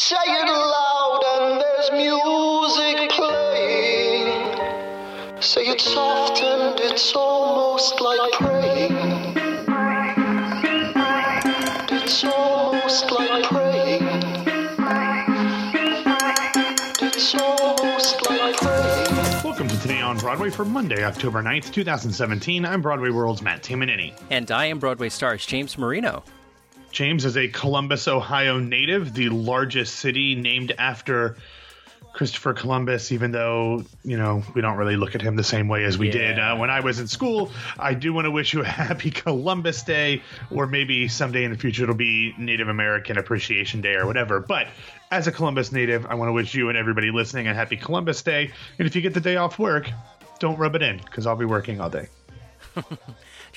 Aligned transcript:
Say 0.00 0.14
it 0.26 0.46
loud 0.46 1.24
and 1.40 1.60
there's 1.60 1.90
music 1.90 3.10
playing. 3.10 4.56
Say 5.42 5.62
it 5.62 5.80
soft 5.80 6.40
and 6.40 6.78
it's 6.78 7.12
almost 7.16 8.00
like 8.00 8.30
praying. 8.34 8.92
It's 11.90 12.22
almost 12.22 13.10
like 13.10 13.42
praying. 13.42 14.06
It's 17.02 17.34
almost 17.34 18.30
like 18.30 18.56
praying. 18.56 19.42
Welcome 19.42 19.66
to 19.66 19.80
Today 19.80 20.00
on 20.00 20.16
Broadway 20.18 20.50
for 20.50 20.64
Monday, 20.64 21.02
October 21.02 21.42
9th, 21.42 21.72
2017. 21.72 22.64
I'm 22.64 22.80
Broadway 22.80 23.10
World's 23.10 23.42
Matt 23.42 23.64
Tamanini. 23.64 24.12
And 24.30 24.48
I 24.52 24.66
am 24.66 24.78
Broadway 24.78 25.08
stars 25.08 25.44
James 25.44 25.76
Marino. 25.76 26.22
James 26.90 27.24
is 27.24 27.36
a 27.36 27.48
Columbus, 27.48 28.08
Ohio 28.08 28.58
native, 28.58 29.14
the 29.14 29.28
largest 29.28 29.96
city 29.96 30.34
named 30.34 30.72
after 30.78 31.36
Christopher 32.14 32.54
Columbus, 32.54 33.12
even 33.12 33.30
though, 33.30 33.84
you 34.02 34.16
know, 34.16 34.42
we 34.54 34.60
don't 34.60 34.76
really 34.76 34.96
look 34.96 35.14
at 35.14 35.22
him 35.22 35.36
the 35.36 35.44
same 35.44 35.68
way 35.68 35.84
as 35.84 35.98
we 35.98 36.06
Yeah. 36.06 36.12
did 36.12 36.38
uh, 36.38 36.56
when 36.56 36.70
I 36.70 36.80
was 36.80 36.98
in 36.98 37.06
school. 37.06 37.52
I 37.78 37.94
do 37.94 38.12
want 38.12 38.24
to 38.24 38.30
wish 38.30 38.52
you 38.54 38.62
a 38.62 38.64
happy 38.66 39.10
Columbus 39.10 39.82
Day, 39.82 40.22
or 40.50 40.66
maybe 40.66 41.06
someday 41.08 41.44
in 41.44 41.52
the 41.52 41.58
future 41.58 41.84
it'll 41.84 41.94
be 41.94 42.34
Native 42.38 42.68
American 42.68 43.18
Appreciation 43.18 43.80
Day 43.82 43.94
or 43.94 44.06
whatever. 44.06 44.40
But 44.40 44.68
as 45.10 45.26
a 45.28 45.32
Columbus 45.32 45.70
native, 45.70 46.06
I 46.06 46.14
want 46.14 46.28
to 46.30 46.32
wish 46.32 46.54
you 46.54 46.68
and 46.70 46.78
everybody 46.78 47.10
listening 47.10 47.46
a 47.46 47.54
happy 47.54 47.76
Columbus 47.76 48.22
Day. 48.22 48.50
And 48.78 48.88
if 48.88 48.96
you 48.96 49.02
get 49.02 49.14
the 49.14 49.20
day 49.20 49.36
off 49.36 49.58
work, 49.58 49.88
don't 50.40 50.58
rub 50.58 50.74
it 50.74 50.82
in 50.82 50.96
because 50.98 51.26
I'll 51.26 51.36
be 51.36 51.44
working 51.44 51.80
all 51.80 51.90
day. 51.90 52.08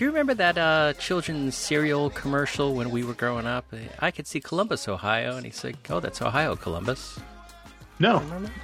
Do 0.02 0.06
you 0.06 0.10
remember 0.10 0.34
that 0.34 0.58
uh, 0.58 0.94
children's 0.94 1.54
cereal 1.54 2.10
commercial 2.10 2.74
when 2.74 2.90
we 2.90 3.04
were 3.04 3.14
growing 3.14 3.46
up? 3.46 3.72
I 4.00 4.10
could 4.10 4.26
see 4.26 4.40
Columbus, 4.40 4.88
Ohio, 4.88 5.36
and 5.36 5.46
he's 5.46 5.64
like, 5.64 5.76
"Oh, 5.92 6.00
that's 6.00 6.24
Ohio, 6.24 6.56
Columbus." 6.56 7.20
No, 8.00 8.20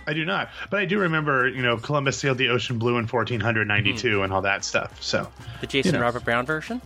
I 0.08 0.14
do 0.14 0.26
not. 0.26 0.50
But 0.72 0.80
I 0.80 0.86
do 0.86 0.98
remember, 0.98 1.47
you 1.47 1.62
know, 1.62 1.78
Columbus 1.78 2.17
sailed 2.17 2.39
the 2.39 2.50
ocean 2.50 2.80
blue 2.80 2.97
in 2.97 3.06
1492 3.06 4.23
and 4.23 4.34
all 4.34 4.42
that 4.42 4.66
stuff. 4.66 5.03
So, 5.03 5.31
The 5.62 5.67
Jason 5.67 5.94
You 5.94 6.00
know. 6.00 6.06
Robert 6.06 6.25
Brown 6.25 6.47
version. 6.47 6.81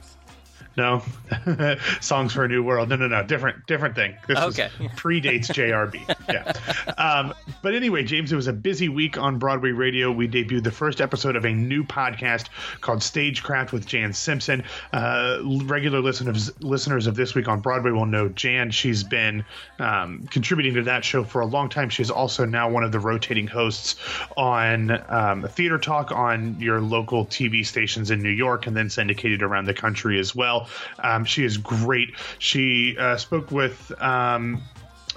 No, 0.77 1.03
songs 2.01 2.33
for 2.33 2.43
a 2.45 2.47
new 2.47 2.63
world. 2.63 2.89
No, 2.89 2.95
no, 2.95 3.07
no, 3.07 3.23
different, 3.23 3.65
different 3.67 3.95
thing. 3.95 4.15
This 4.27 4.37
is- 4.39 4.59
Okay. 4.59 4.69
predates 4.95 5.47
JRB. 5.47 6.15
Yeah. 6.29 6.53
Um, 6.97 7.33
but 7.61 7.73
anyway, 7.73 8.03
James, 8.03 8.31
it 8.31 8.35
was 8.35 8.47
a 8.47 8.53
busy 8.53 8.89
week 8.89 9.17
on 9.17 9.37
Broadway 9.39 9.71
radio. 9.71 10.11
We 10.11 10.27
debuted 10.27 10.63
the 10.63 10.71
first 10.71 11.01
episode 11.01 11.35
of 11.35 11.45
a 11.45 11.51
new 11.51 11.83
podcast 11.83 12.47
called 12.81 13.01
Stagecraft 13.03 13.71
with 13.71 13.85
Jan 13.85 14.13
Simpson. 14.13 14.63
Uh, 14.93 15.39
regular 15.63 15.99
listeners 16.01 16.51
listeners 16.61 17.07
of 17.07 17.15
this 17.15 17.35
week 17.35 17.47
on 17.47 17.59
Broadway 17.61 17.91
will 17.91 18.05
know 18.05 18.29
Jan. 18.29 18.71
She's 18.71 19.03
been 19.03 19.43
um, 19.79 20.27
contributing 20.29 20.73
to 20.75 20.83
that 20.83 21.03
show 21.05 21.23
for 21.23 21.41
a 21.41 21.45
long 21.45 21.69
time. 21.69 21.89
She's 21.89 22.09
also 22.11 22.45
now 22.45 22.69
one 22.69 22.83
of 22.83 22.91
the 22.91 22.99
rotating 22.99 23.47
hosts 23.47 23.95
on 24.37 24.91
um, 25.09 25.43
Theater 25.43 25.77
Talk 25.77 26.11
on 26.11 26.59
your 26.59 26.81
local 26.81 27.25
TV 27.25 27.65
stations 27.65 28.11
in 28.11 28.21
New 28.21 28.29
York 28.29 28.67
and 28.67 28.75
then 28.75 28.89
syndicated 28.89 29.41
around 29.43 29.65
the 29.65 29.73
country 29.73 30.19
as 30.19 30.35
well. 30.35 30.60
Um, 30.99 31.25
she 31.25 31.43
is 31.45 31.57
great. 31.57 32.15
She 32.39 32.97
uh, 32.97 33.17
spoke 33.17 33.51
with. 33.51 33.91
Um, 34.01 34.61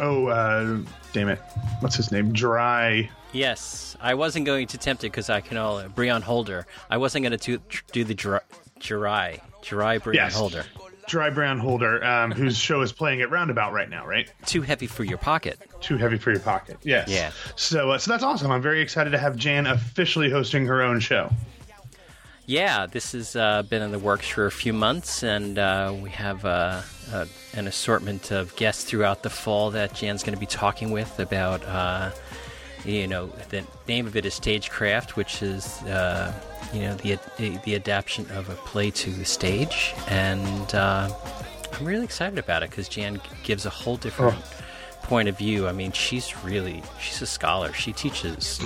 Oh, 0.01 0.27
uh, 0.27 0.79
damn 1.13 1.29
it. 1.29 1.39
What's 1.79 1.95
his 1.95 2.11
name? 2.11 2.33
Dry. 2.33 3.09
Yes, 3.33 3.97
I 4.01 4.15
wasn't 4.15 4.45
going 4.45 4.67
to 4.67 4.77
tempt 4.79 5.05
it 5.05 5.13
because 5.13 5.31
I 5.31 5.41
can 5.41 5.57
all 5.57 5.81
Breon 5.85 6.21
Holder. 6.21 6.67
I 6.91 6.97
wasn't 6.97 7.25
going 7.25 7.39
to 7.39 7.61
do, 7.93 8.05
the 8.05 8.13
dry, 8.15 8.41
dry, 8.81 9.41
Jirai 9.63 10.01
Breon 10.01 10.15
Yes. 10.15 10.35
Holder. 10.35 10.65
Dry 11.07 11.31
Brown 11.31 11.59
Holder, 11.59 12.03
um, 12.05 12.33
whose 12.33 12.57
show 12.57 12.81
is 12.81 12.91
playing 12.91 13.21
at 13.21 13.31
Roundabout 13.31 13.73
right 13.73 13.91
now, 13.91 14.07
right? 14.07 14.33
Too 14.47 14.63
heavy 14.63 14.87
for 14.87 15.05
your 15.05 15.19
pocket. 15.19 15.61
Too 15.81 15.97
heavy 15.99 16.17
for 16.19 16.31
your 16.33 16.41
pocket. 16.41 16.79
Yes. 16.83 17.09
Yeah. 17.09 17.31
So, 17.57 17.91
uh, 17.93 17.99
so 17.99 18.11
that's 18.11 18.25
awesome. 18.25 18.51
I'm 18.51 18.63
very 18.63 18.81
excited 18.81 19.11
to 19.11 19.19
have 19.19 19.37
Jan 19.37 19.67
officially 19.67 20.31
hosting 20.31 20.67
her 20.67 20.83
own 20.83 20.99
show. 20.99 21.31
Yeah, 22.47 22.87
this 22.87 23.13
has 23.13 23.37
uh, 23.37 23.63
been 23.63 23.81
in 23.81 23.91
the 23.91 23.99
works 23.99 24.29
for 24.29 24.45
a 24.45 24.51
few 24.51 24.75
months, 24.75 25.23
and 25.23 25.59
uh, 25.59 25.95
we 26.03 26.11
have 26.11 26.45
uh, 26.45 26.83
uh, 27.11 27.25
an 27.55 27.67
assortment 27.67 28.31
of 28.31 28.55
guests 28.57 28.85
throughout 28.85 29.23
the 29.23 29.31
fall 29.31 29.71
that 29.71 29.95
Jan's 29.95 30.23
going 30.23 30.35
to 30.35 30.41
be 30.41 30.47
talking 30.47 30.91
with 30.91 31.19
about. 31.19 31.65
Uh, 31.65 32.11
you 32.85 33.07
know, 33.07 33.29
the 33.49 33.65
name 33.89 34.07
of 34.07 34.15
it 34.15 34.27
is 34.27 34.35
Stagecraft, 34.35 35.17
which 35.17 35.43
is 35.43 35.81
uh, 35.85 36.35
you 36.75 36.83
know 36.83 36.95
the 36.97 37.19
the 37.65 37.75
adaptation 37.75 38.31
of 38.33 38.51
a 38.51 38.55
play 38.57 38.91
to 38.91 39.11
the 39.11 39.25
stage, 39.25 39.95
and 40.07 40.75
I'm 40.75 41.15
really 41.81 42.05
excited 42.05 42.39
about 42.39 42.63
it 42.63 42.69
because 42.69 42.89
Jan 42.89 43.23
gives 43.43 43.65
a 43.65 43.71
whole 43.71 43.97
different. 43.97 44.37
Point 45.05 45.29
of 45.29 45.37
view. 45.39 45.69
I 45.69 45.73
mean, 45.73 45.93
she's 45.93 46.37
really 46.45 46.83
she's 46.99 47.21
a 47.23 47.27
scholar. 47.27 47.73
She 47.73 47.93
teaches 47.93 48.59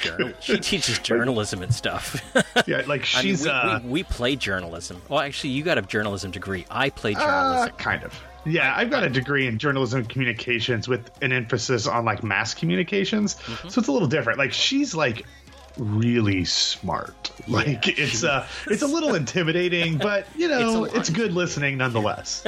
journal, 0.00 0.32
she 0.40 0.58
teaches 0.58 0.98
journalism 1.00 1.62
and 1.62 1.74
stuff. 1.74 2.22
Yeah, 2.66 2.82
like 2.86 3.08
I 3.14 3.22
mean, 3.22 3.34
she's 3.34 3.44
we, 3.44 3.50
uh, 3.50 3.80
we, 3.80 3.88
we 3.88 4.02
play 4.04 4.36
journalism. 4.36 5.02
Well, 5.08 5.18
actually, 5.20 5.50
you 5.50 5.64
got 5.64 5.78
a 5.78 5.82
journalism 5.82 6.30
degree. 6.30 6.64
I 6.70 6.90
play 6.90 7.14
uh, 7.14 7.18
journalism. 7.18 7.76
kind 7.76 8.04
of. 8.04 8.20
Yeah, 8.44 8.72
I've 8.76 8.90
got 8.90 9.02
a 9.02 9.10
degree 9.10 9.46
in 9.46 9.58
journalism 9.58 10.00
and 10.00 10.08
communications 10.08 10.86
with 10.86 11.10
an 11.22 11.32
emphasis 11.32 11.86
on 11.86 12.04
like 12.04 12.22
mass 12.22 12.54
communications. 12.54 13.34
Mm-hmm. 13.34 13.68
So 13.68 13.80
it's 13.80 13.88
a 13.88 13.92
little 13.92 14.08
different. 14.08 14.38
Like 14.38 14.52
she's 14.52 14.94
like 14.94 15.24
really 15.78 16.44
smart. 16.44 17.32
Like 17.48 17.98
it's 17.98 18.24
uh 18.24 18.46
it's 18.68 18.82
a 18.82 18.86
little 18.86 19.14
intimidating, 19.16 19.98
but 19.98 20.26
you 20.36 20.48
know, 20.48 20.84
It's 20.84 20.94
it's, 20.96 21.10
good 21.10 21.32
listening 21.32 21.78
nonetheless. 21.78 22.44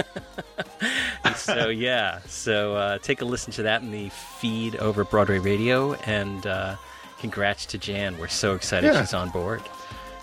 So 1.37 1.69
yeah, 1.69 2.21
so 2.27 2.75
uh, 2.77 2.99
take 2.99 3.21
a 3.21 3.25
listen 3.25 3.53
to 3.55 3.63
that 3.65 3.83
in 3.83 3.91
the 3.91 4.09
feed 4.11 4.77
over 4.77 5.05
Broadway 5.05 5.39
Radio, 5.39 5.95
and 5.95 6.47
uh, 6.47 6.77
congrats 7.19 7.67
to 7.67 7.79
Jan. 7.79 8.17
We're 8.19 8.29
so 8.29 8.55
excited 8.55 8.93
Yeah. 8.93 9.01
she's 9.01 9.15
on 9.15 9.31
board. 9.31 9.63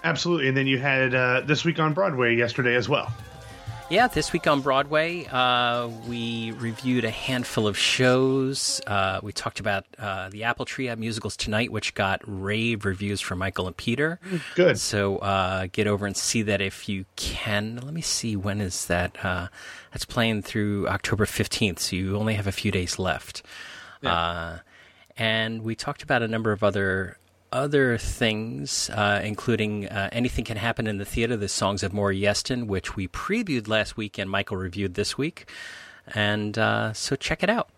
Absolutely. 0.03 0.47
And 0.47 0.57
then 0.57 0.65
you 0.67 0.79
had 0.79 1.13
uh, 1.13 1.41
this 1.41 1.63
week 1.63 1.79
on 1.79 1.93
Broadway 1.93 2.35
yesterday 2.35 2.75
as 2.75 2.89
well. 2.89 3.13
Yeah, 3.91 4.07
this 4.07 4.31
week 4.31 4.47
on 4.47 4.61
Broadway, 4.61 5.25
uh, 5.25 5.89
we 6.07 6.51
reviewed 6.51 7.03
a 7.03 7.09
handful 7.09 7.67
of 7.67 7.77
shows. 7.77 8.79
Uh, 8.87 9.19
we 9.21 9.33
talked 9.33 9.59
about 9.59 9.85
uh, 9.99 10.29
the 10.29 10.45
Apple 10.45 10.63
Tree 10.63 10.87
at 10.87 10.97
Musicals 10.97 11.35
Tonight, 11.35 11.73
which 11.73 11.93
got 11.93 12.21
rave 12.23 12.85
reviews 12.85 13.19
from 13.19 13.39
Michael 13.39 13.67
and 13.67 13.75
Peter. 13.75 14.17
Good. 14.55 14.79
So 14.79 15.17
uh, 15.17 15.67
get 15.73 15.87
over 15.87 16.05
and 16.05 16.15
see 16.15 16.41
that 16.43 16.61
if 16.61 16.87
you 16.87 17.03
can. 17.17 17.81
Let 17.83 17.93
me 17.93 17.99
see 17.99 18.37
when 18.37 18.61
is 18.61 18.85
that? 18.85 19.17
Uh, 19.25 19.49
that's 19.91 20.05
playing 20.05 20.43
through 20.43 20.87
October 20.87 21.25
fifteenth, 21.25 21.79
so 21.79 21.97
you 21.97 22.15
only 22.15 22.35
have 22.35 22.47
a 22.47 22.53
few 22.53 22.71
days 22.71 22.97
left. 22.97 23.43
Uh, 24.01 24.59
and 25.17 25.63
we 25.63 25.75
talked 25.75 26.01
about 26.01 26.21
a 26.21 26.29
number 26.29 26.53
of 26.53 26.63
other 26.63 27.17
other 27.51 27.97
things, 27.97 28.89
uh, 28.89 29.21
including 29.23 29.87
uh, 29.87 30.09
anything 30.11 30.45
can 30.45 30.57
happen 30.57 30.87
in 30.87 30.97
the 30.97 31.05
theater. 31.05 31.35
The 31.35 31.49
songs 31.49 31.83
of 31.83 31.93
Maury 31.93 32.19
Yeston, 32.19 32.67
which 32.67 32.95
we 32.95 33.07
previewed 33.07 33.67
last 33.67 33.97
week 33.97 34.17
and 34.17 34.29
Michael 34.29 34.57
reviewed 34.57 34.93
this 34.93 35.17
week. 35.17 35.49
And 36.13 36.57
uh, 36.57 36.93
so 36.93 37.15
check 37.15 37.43
it 37.43 37.49
out. 37.49 37.69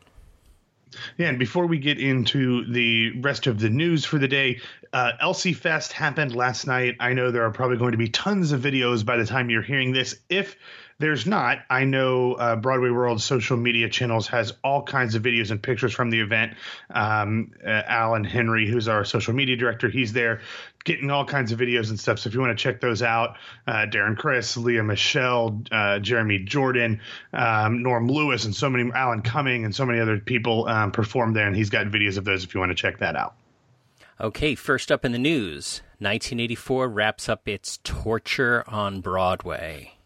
Yeah, 1.17 1.29
and 1.29 1.39
before 1.39 1.65
we 1.65 1.79
get 1.79 1.99
into 1.99 2.71
the 2.71 3.19
rest 3.19 3.47
of 3.47 3.59
the 3.59 3.69
news 3.69 4.05
for 4.05 4.19
the 4.19 4.27
day, 4.27 4.61
uh, 4.91 5.13
LC 5.21 5.55
Fest 5.55 5.91
happened 5.91 6.35
last 6.35 6.67
night. 6.67 6.95
I 6.99 7.13
know 7.13 7.31
there 7.31 7.43
are 7.43 7.51
probably 7.51 7.77
going 7.77 7.93
to 7.93 7.97
be 7.97 8.09
tons 8.09 8.51
of 8.51 8.61
videos 8.61 9.03
by 9.05 9.17
the 9.17 9.25
time 9.25 9.49
you're 9.49 9.63
hearing 9.63 9.91
this. 9.91 10.15
If 10.29 10.55
there's 11.03 11.25
not, 11.27 11.57
I 11.69 11.83
know 11.83 12.35
uh, 12.35 12.55
Broadway 12.55 12.89
World's 12.89 13.25
social 13.25 13.57
media 13.57 13.89
channels 13.89 14.25
has 14.27 14.53
all 14.63 14.83
kinds 14.83 15.15
of 15.15 15.21
videos 15.21 15.51
and 15.51 15.61
pictures 15.61 15.93
from 15.93 16.09
the 16.11 16.21
event. 16.21 16.53
Um, 16.89 17.51
uh, 17.61 17.69
Alan 17.69 18.23
Henry, 18.23 18.69
who's 18.69 18.87
our 18.87 19.03
social 19.03 19.33
media 19.33 19.57
director, 19.57 19.89
he's 19.89 20.13
there 20.13 20.39
getting 20.85 21.11
all 21.11 21.25
kinds 21.25 21.51
of 21.51 21.59
videos 21.59 21.89
and 21.89 21.99
stuff. 21.99 22.19
So 22.19 22.29
if 22.29 22.33
you 22.33 22.39
want 22.39 22.57
to 22.57 22.63
check 22.63 22.79
those 22.79 23.01
out, 23.01 23.35
uh, 23.67 23.85
Darren 23.85 24.17
Criss, 24.17 24.55
Lea 24.55 24.79
Michele, 24.79 25.61
uh, 25.73 25.99
Jeremy 25.99 26.39
Jordan, 26.39 27.01
um, 27.33 27.83
Norm 27.83 28.07
Lewis, 28.07 28.45
and 28.45 28.55
so 28.55 28.69
many, 28.69 28.89
Alan 28.93 29.23
Cumming, 29.23 29.65
and 29.65 29.75
so 29.75 29.85
many 29.85 29.99
other 29.99 30.19
people 30.19 30.69
um, 30.69 30.93
performed 30.93 31.35
there. 31.35 31.47
And 31.47 31.55
he's 31.55 31.69
got 31.69 31.87
videos 31.87 32.17
of 32.17 32.23
those 32.23 32.45
if 32.45 32.53
you 32.53 32.61
want 32.61 32.69
to 32.69 32.75
check 32.75 32.99
that 32.99 33.17
out. 33.17 33.35
Okay, 34.21 34.55
first 34.55 34.89
up 34.89 35.03
in 35.03 35.11
the 35.11 35.19
news 35.19 35.81
1984 35.99 36.87
wraps 36.87 37.27
up 37.27 37.45
its 37.49 37.79
torture 37.83 38.63
on 38.67 39.01
Broadway. 39.01 39.97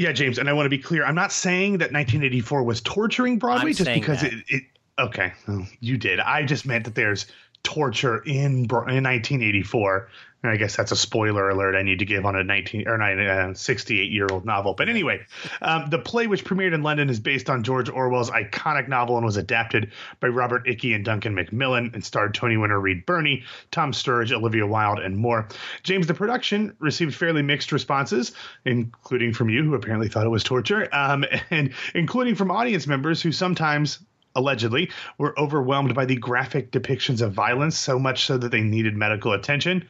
Yeah, 0.00 0.12
James, 0.12 0.38
and 0.38 0.48
I 0.48 0.54
want 0.54 0.64
to 0.64 0.70
be 0.70 0.78
clear. 0.78 1.04
I'm 1.04 1.14
not 1.14 1.30
saying 1.30 1.72
that 1.72 1.92
1984 1.92 2.62
was 2.62 2.80
torturing 2.80 3.38
Broadway 3.38 3.72
I'm 3.72 3.76
just 3.76 3.92
because 3.92 4.22
it, 4.22 4.32
it. 4.48 4.62
Okay, 4.98 5.34
well, 5.46 5.66
you 5.80 5.98
did. 5.98 6.20
I 6.20 6.42
just 6.42 6.64
meant 6.64 6.86
that 6.86 6.94
there's 6.94 7.26
torture 7.62 8.18
in 8.18 8.64
in 8.64 8.68
1984. 8.68 10.08
And 10.42 10.50
I 10.50 10.56
guess 10.56 10.74
that's 10.74 10.90
a 10.90 10.96
spoiler 10.96 11.50
alert 11.50 11.76
I 11.76 11.82
need 11.82 11.98
to 11.98 12.06
give 12.06 12.24
on 12.24 12.34
a 12.34 12.42
19 12.42 12.88
or 12.88 13.00
uh, 13.02 13.52
68 13.52 14.10
year 14.10 14.26
old 14.30 14.46
novel. 14.46 14.72
But 14.72 14.88
anyway, 14.88 15.20
um, 15.60 15.90
the 15.90 15.98
play, 15.98 16.26
which 16.28 16.44
premiered 16.44 16.72
in 16.72 16.82
London, 16.82 17.10
is 17.10 17.20
based 17.20 17.50
on 17.50 17.62
George 17.62 17.90
Orwell's 17.90 18.30
iconic 18.30 18.88
novel 18.88 19.16
and 19.16 19.26
was 19.26 19.36
adapted 19.36 19.92
by 20.18 20.28
Robert 20.28 20.66
Icke 20.66 20.94
and 20.94 21.04
Duncan 21.04 21.34
Macmillan 21.34 21.90
and 21.92 22.02
starred 22.02 22.34
Tony 22.34 22.56
winner 22.56 22.80
Reed 22.80 23.04
Birney, 23.04 23.44
Tom 23.70 23.92
Sturridge, 23.92 24.32
Olivia 24.32 24.66
Wilde, 24.66 25.00
and 25.00 25.18
more. 25.18 25.46
James, 25.82 26.06
the 26.06 26.14
production 26.14 26.74
received 26.78 27.14
fairly 27.14 27.42
mixed 27.42 27.70
responses, 27.70 28.32
including 28.64 29.34
from 29.34 29.50
you, 29.50 29.62
who 29.62 29.74
apparently 29.74 30.08
thought 30.08 30.24
it 30.24 30.30
was 30.30 30.42
torture, 30.42 30.88
um, 30.92 31.26
and 31.50 31.74
including 31.94 32.34
from 32.34 32.50
audience 32.50 32.86
members 32.86 33.20
who 33.20 33.30
sometimes 33.30 33.98
allegedly, 34.36 34.90
were 35.18 35.38
overwhelmed 35.38 35.94
by 35.94 36.04
the 36.04 36.16
graphic 36.16 36.70
depictions 36.70 37.20
of 37.20 37.32
violence, 37.32 37.76
so 37.76 37.98
much 37.98 38.24
so 38.24 38.38
that 38.38 38.50
they 38.52 38.60
needed 38.60 38.94
medical 38.96 39.32
attention 39.32 39.84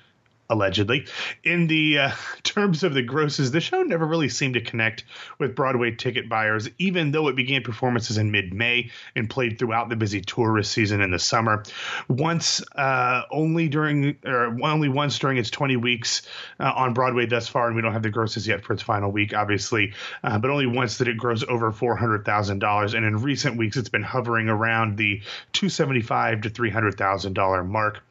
allegedly. 0.51 1.07
In 1.45 1.67
the 1.69 1.99
uh, 1.99 2.11
terms 2.43 2.83
of 2.83 2.93
the 2.93 3.03
grosses, 3.03 3.51
the 3.51 3.61
show 3.61 3.83
never 3.83 4.05
really 4.05 4.29
seemed 4.29 4.55
to 4.55 4.61
connect 4.61 5.05
with 5.39 5.55
Broadway 5.55 5.93
ticket 5.93 6.29
buyers, 6.29 6.69
even 6.79 7.13
though 7.13 7.29
it 7.29 7.37
began 7.37 7.63
performances 7.63 8.19
in 8.19 8.31
mid 8.31 8.53
May 8.53 8.91
and 9.17 9.31
played 9.31 9.59
throughout 9.59 9.89
the 9.89 9.97
busy 9.97 10.21
tourist 10.21 10.73
season 10.73 11.01
in 11.01 11.11
the 11.11 11.19
summer. 11.19 11.63
Once, 12.09 12.63
uh, 12.75 13.23
only 13.31 13.69
during, 13.69 14.17
or 14.27 14.59
only 14.63 14.89
once 14.89 15.19
during 15.19 15.39
its 15.39 15.51
20 15.51 15.77
weeks 15.77 16.23
uh, 16.59 16.73
on 16.75 16.93
Broadway 16.93 17.27
thus 17.27 17.49
far, 17.49 17.69
and 17.69 17.77
we 17.77 17.83
don't 17.83 17.93
have 17.93 18.03
the 18.03 18.11
grosses 18.11 18.47
yet 18.47 18.65
for 18.65 18.73
its 18.73 18.83
final 18.83 19.11
week, 19.11 19.33
obviously, 19.35 19.95
uh, 20.25 20.39
but 20.39 20.51
only 20.51 20.67
once 20.67 20.99
did 20.99 21.09
it 21.09 21.17
gross 21.17 21.45
over 21.49 21.73
$400,000. 21.73 22.95
And 22.95 23.05
in 23.07 23.17
recent 23.19 23.57
weeks, 23.57 23.77
it's 23.77 23.89
been 23.89 24.03
hovering 24.03 24.49
around 24.49 24.97
the 24.97 25.21
275 25.53 26.43
to 26.43 26.51
$300,000 26.51 27.69
mark. 27.69 28.03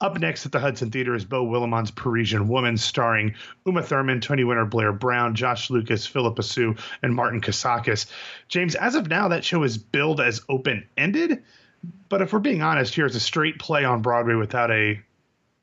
Up 0.00 0.18
next 0.18 0.46
at 0.46 0.52
the 0.52 0.60
Hudson 0.60 0.90
Theater 0.90 1.14
is 1.14 1.26
Beau 1.26 1.42
Willimon's 1.42 1.90
Parisian 1.90 2.48
Woman, 2.48 2.78
starring 2.78 3.34
Uma 3.66 3.82
Thurman, 3.82 4.20
Tony 4.20 4.44
winner 4.44 4.64
Blair 4.64 4.92
Brown, 4.92 5.34
Josh 5.34 5.68
Lucas, 5.68 6.06
Phillipa 6.06 6.42
Soo, 6.42 6.74
and 7.02 7.14
Martin 7.14 7.42
Kosakis. 7.42 8.06
James, 8.48 8.74
as 8.74 8.94
of 8.94 9.08
now, 9.08 9.28
that 9.28 9.44
show 9.44 9.62
is 9.62 9.76
billed 9.76 10.20
as 10.20 10.40
open 10.48 10.86
ended. 10.96 11.42
But 12.08 12.22
if 12.22 12.32
we're 12.32 12.38
being 12.38 12.62
honest, 12.62 12.94
here's 12.94 13.14
a 13.14 13.20
straight 13.20 13.58
play 13.58 13.84
on 13.84 14.00
Broadway 14.00 14.34
without 14.34 14.70
a 14.70 15.00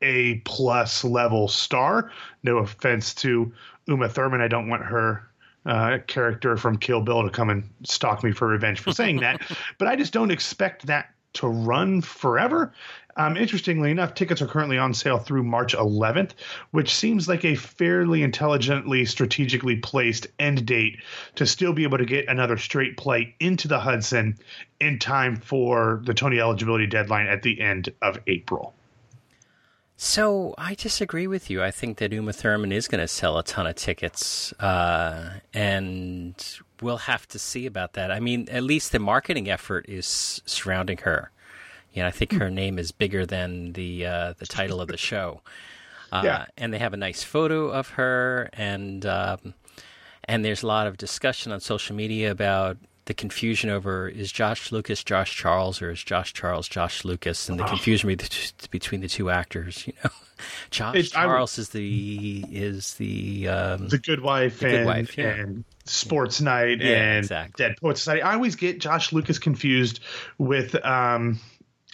A 0.03 0.35
plus 0.45 1.03
level 1.03 1.47
star. 1.47 2.11
No 2.43 2.57
offense 2.57 3.15
to 3.15 3.51
Uma 3.87 4.07
Thurman, 4.07 4.41
I 4.41 4.47
don't 4.47 4.69
want 4.69 4.83
her 4.83 5.27
uh, 5.65 5.97
character 6.07 6.57
from 6.57 6.77
Kill 6.77 7.01
Bill 7.01 7.23
to 7.23 7.29
come 7.29 7.49
and 7.49 7.69
stalk 7.83 8.23
me 8.23 8.31
for 8.31 8.47
revenge 8.47 8.79
for 8.79 8.91
saying 8.91 9.19
that. 9.21 9.41
but 9.79 9.87
I 9.87 9.95
just 9.95 10.13
don't 10.13 10.31
expect 10.31 10.85
that 10.85 11.09
to 11.33 11.47
run 11.47 12.01
forever. 12.01 12.73
Um, 13.17 13.35
interestingly 13.35 13.89
enough, 13.89 14.13
tickets 14.13 14.43
are 14.43 14.47
currently 14.47 14.77
on 14.77 14.93
sale 14.93 15.17
through 15.17 15.43
March 15.43 15.75
11th, 15.75 16.31
which 16.71 16.93
seems 16.93 17.27
like 17.27 17.43
a 17.43 17.55
fairly 17.55 18.21
intelligently, 18.21 19.05
strategically 19.05 19.77
placed 19.77 20.27
end 20.37 20.67
date 20.67 20.97
to 21.35 21.47
still 21.47 21.73
be 21.73 21.83
able 21.83 21.97
to 21.97 22.05
get 22.05 22.27
another 22.27 22.57
straight 22.57 22.95
play 22.95 23.35
into 23.39 23.67
the 23.67 23.79
Hudson 23.79 24.37
in 24.79 24.99
time 24.99 25.35
for 25.35 26.01
the 26.05 26.13
Tony 26.13 26.39
eligibility 26.39 26.85
deadline 26.85 27.25
at 27.25 27.41
the 27.41 27.59
end 27.59 27.91
of 28.03 28.19
April. 28.27 28.75
So 29.99 30.53
I 30.59 30.75
disagree 30.75 31.25
with 31.25 31.49
you. 31.49 31.63
I 31.63 31.71
think 31.71 31.97
that 31.97 32.13
Uma 32.13 32.31
Thurman 32.31 32.71
is 32.71 32.87
going 32.87 33.01
to 33.01 33.07
sell 33.07 33.39
a 33.39 33.43
ton 33.43 33.65
of 33.65 33.75
tickets, 33.75 34.53
uh, 34.59 35.39
and 35.55 36.35
we'll 36.83 36.97
have 36.97 37.27
to 37.29 37.39
see 37.39 37.65
about 37.65 37.93
that. 37.93 38.11
I 38.11 38.19
mean, 38.19 38.47
at 38.51 38.61
least 38.61 38.91
the 38.91 38.99
marketing 38.99 39.49
effort 39.49 39.87
is 39.89 40.39
surrounding 40.45 40.99
her. 40.99 41.31
You 41.93 42.03
know, 42.03 42.07
I 42.07 42.11
think 42.11 42.33
her 42.33 42.49
name 42.49 42.77
is 42.77 42.91
bigger 42.91 43.25
than 43.25 43.73
the 43.73 44.05
uh, 44.05 44.33
the 44.37 44.45
title 44.45 44.81
of 44.81 44.87
the 44.87 44.97
show. 45.09 45.41
Uh, 46.11 46.21
yeah. 46.23 46.45
And 46.57 46.73
they 46.73 46.79
have 46.79 46.93
a 46.93 46.97
nice 46.97 47.23
photo 47.23 47.69
of 47.69 47.89
her, 47.89 48.49
and 48.53 49.05
um, 49.05 49.53
and 50.25 50.45
there's 50.45 50.63
a 50.63 50.67
lot 50.67 50.87
of 50.87 50.97
discussion 50.97 51.51
on 51.51 51.59
social 51.59 51.95
media 51.95 52.31
about 52.31 52.77
the 53.07 53.13
confusion 53.13 53.69
over 53.69 54.07
is 54.07 54.31
Josh 54.31 54.71
Lucas 54.71 55.03
Josh 55.03 55.33
Charles 55.33 55.81
or 55.81 55.91
is 55.91 56.03
Josh 56.03 56.33
Charles 56.33 56.67
Josh 56.67 57.03
Lucas, 57.03 57.49
and 57.49 57.59
the 57.59 57.63
confusion 57.63 58.15
between 58.69 59.01
the 59.01 59.07
two 59.07 59.29
actors. 59.29 59.87
You 59.87 59.93
know, 60.03 60.09
Josh 60.69 60.95
it's, 60.95 61.09
Charles 61.09 61.57
is 61.57 61.69
the 61.69 62.45
is 62.51 62.95
the 62.95 63.47
um, 63.47 63.87
the 63.87 63.97
Good 63.97 64.21
Wife, 64.21 64.59
the 64.59 64.65
good 64.65 64.75
and, 64.75 64.85
wife 64.85 65.17
yeah. 65.17 65.29
and 65.29 65.63
Sports 65.85 66.41
Night 66.41 66.81
yeah, 66.81 66.95
and 66.95 67.17
exactly. 67.19 67.65
Dead 67.65 67.77
Poet 67.81 67.97
Society. 67.97 68.21
I 68.21 68.33
always 68.33 68.55
get 68.55 68.79
Josh 68.79 69.11
Lucas 69.11 69.39
confused 69.39 70.01
with. 70.37 70.75
Um, 70.85 71.39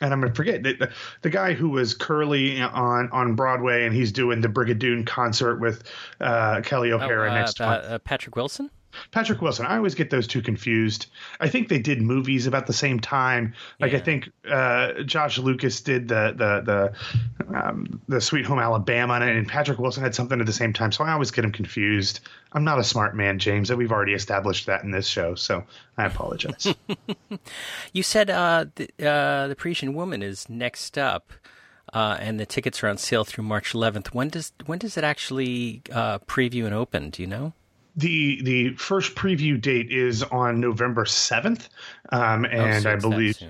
and 0.04 0.14
I'm 0.14 0.20
gonna 0.20 0.34
forget 0.34 0.62
the, 0.64 0.92
the, 1.22 1.30
guy 1.30 1.54
who 1.54 1.70
was 1.70 1.94
Curly 1.94 2.62
on 2.62 3.10
on 3.12 3.36
Broadway, 3.36 3.86
and 3.86 3.96
he's 3.96 4.12
doing 4.12 4.42
the 4.42 4.50
Brigadoon 4.50 5.08
concert 5.08 5.60
with 5.60 5.84
uh, 6.20 6.62
Kelly 6.62 6.92
O'Hara 6.92 7.30
oh, 7.30 7.32
uh, 7.32 7.36
next 7.36 7.60
month. 7.60 7.86
Uh, 7.86 8.00
Patrick 8.00 8.36
Wilson. 8.36 8.70
Patrick 9.12 9.42
Wilson. 9.42 9.66
I 9.66 9.78
always 9.78 9.96
get 9.96 10.10
those 10.10 10.28
two 10.28 10.42
confused. 10.42 11.08
I 11.40 11.50
think 11.50 11.70
they 11.70 11.80
did 11.80 12.02
movies 12.02 12.48
about 12.48 12.68
the 12.68 12.74
same 12.74 13.00
time. 13.00 13.54
Like 13.80 13.92
yeah. 13.92 13.98
I 13.98 14.02
think 14.02 14.32
uh, 14.50 15.04
Josh 15.04 15.38
Lucas 15.38 15.82
did 15.82 16.08
the 16.08 16.34
the 16.36 16.94
the 17.50 17.58
um, 17.58 18.02
the 18.08 18.22
Sweet 18.22 18.46
Home 18.46 18.60
Alabama, 18.60 19.16
and 19.16 19.48
Patrick 19.48 19.80
Wilson 19.80 20.04
had 20.04 20.16
something 20.16 20.40
at 20.40 20.46
the 20.46 20.54
same 20.54 20.74
time. 20.74 20.92
So 20.92 21.04
I 21.04 21.12
always 21.12 21.32
get 21.32 21.44
them 21.44 21.52
confused. 21.52 22.22
I'm 22.54 22.64
not 22.64 22.80
a 22.80 22.84
smart 22.84 23.16
man, 23.16 23.40
James, 23.40 23.70
and 23.70 23.78
we've 23.78 23.92
already 23.92 24.14
established 24.14 24.68
that 24.68 24.84
in 24.84 24.92
this 24.92 25.08
show. 25.08 25.36
So 25.36 25.64
I 25.98 26.06
apologize. 26.06 26.74
you 27.94 28.04
said 28.04 28.30
uh, 28.30 28.66
the 28.76 28.90
uh, 29.06 29.48
the 29.48 29.56
Parisian 29.56 29.94
Woman 29.94 30.22
is 30.22 30.50
next 30.50 30.98
up. 30.98 31.32
Uh, 31.92 32.18
and 32.20 32.40
the 32.40 32.46
tickets 32.46 32.82
are 32.82 32.88
on 32.88 32.98
sale 32.98 33.24
through 33.24 33.44
March 33.44 33.74
11th. 33.74 34.08
When 34.08 34.30
does 34.30 34.52
when 34.66 34.80
does 34.80 34.98
it 34.98 35.04
actually 35.04 35.84
uh, 35.92 36.18
preview 36.20 36.66
and 36.66 36.74
open? 36.74 37.12
Do 37.12 37.22
you 37.22 37.28
know? 37.28 37.54
The 37.96 38.42
the 38.44 38.74
first 38.76 39.16
preview 39.16 39.60
date 39.60 39.92
is 39.92 40.24
on 40.24 40.60
November 40.60 41.06
seventh, 41.06 41.70
um, 42.12 42.46
and 42.46 42.86
oh, 42.86 42.94
I 42.94 42.96
believe. 42.96 43.42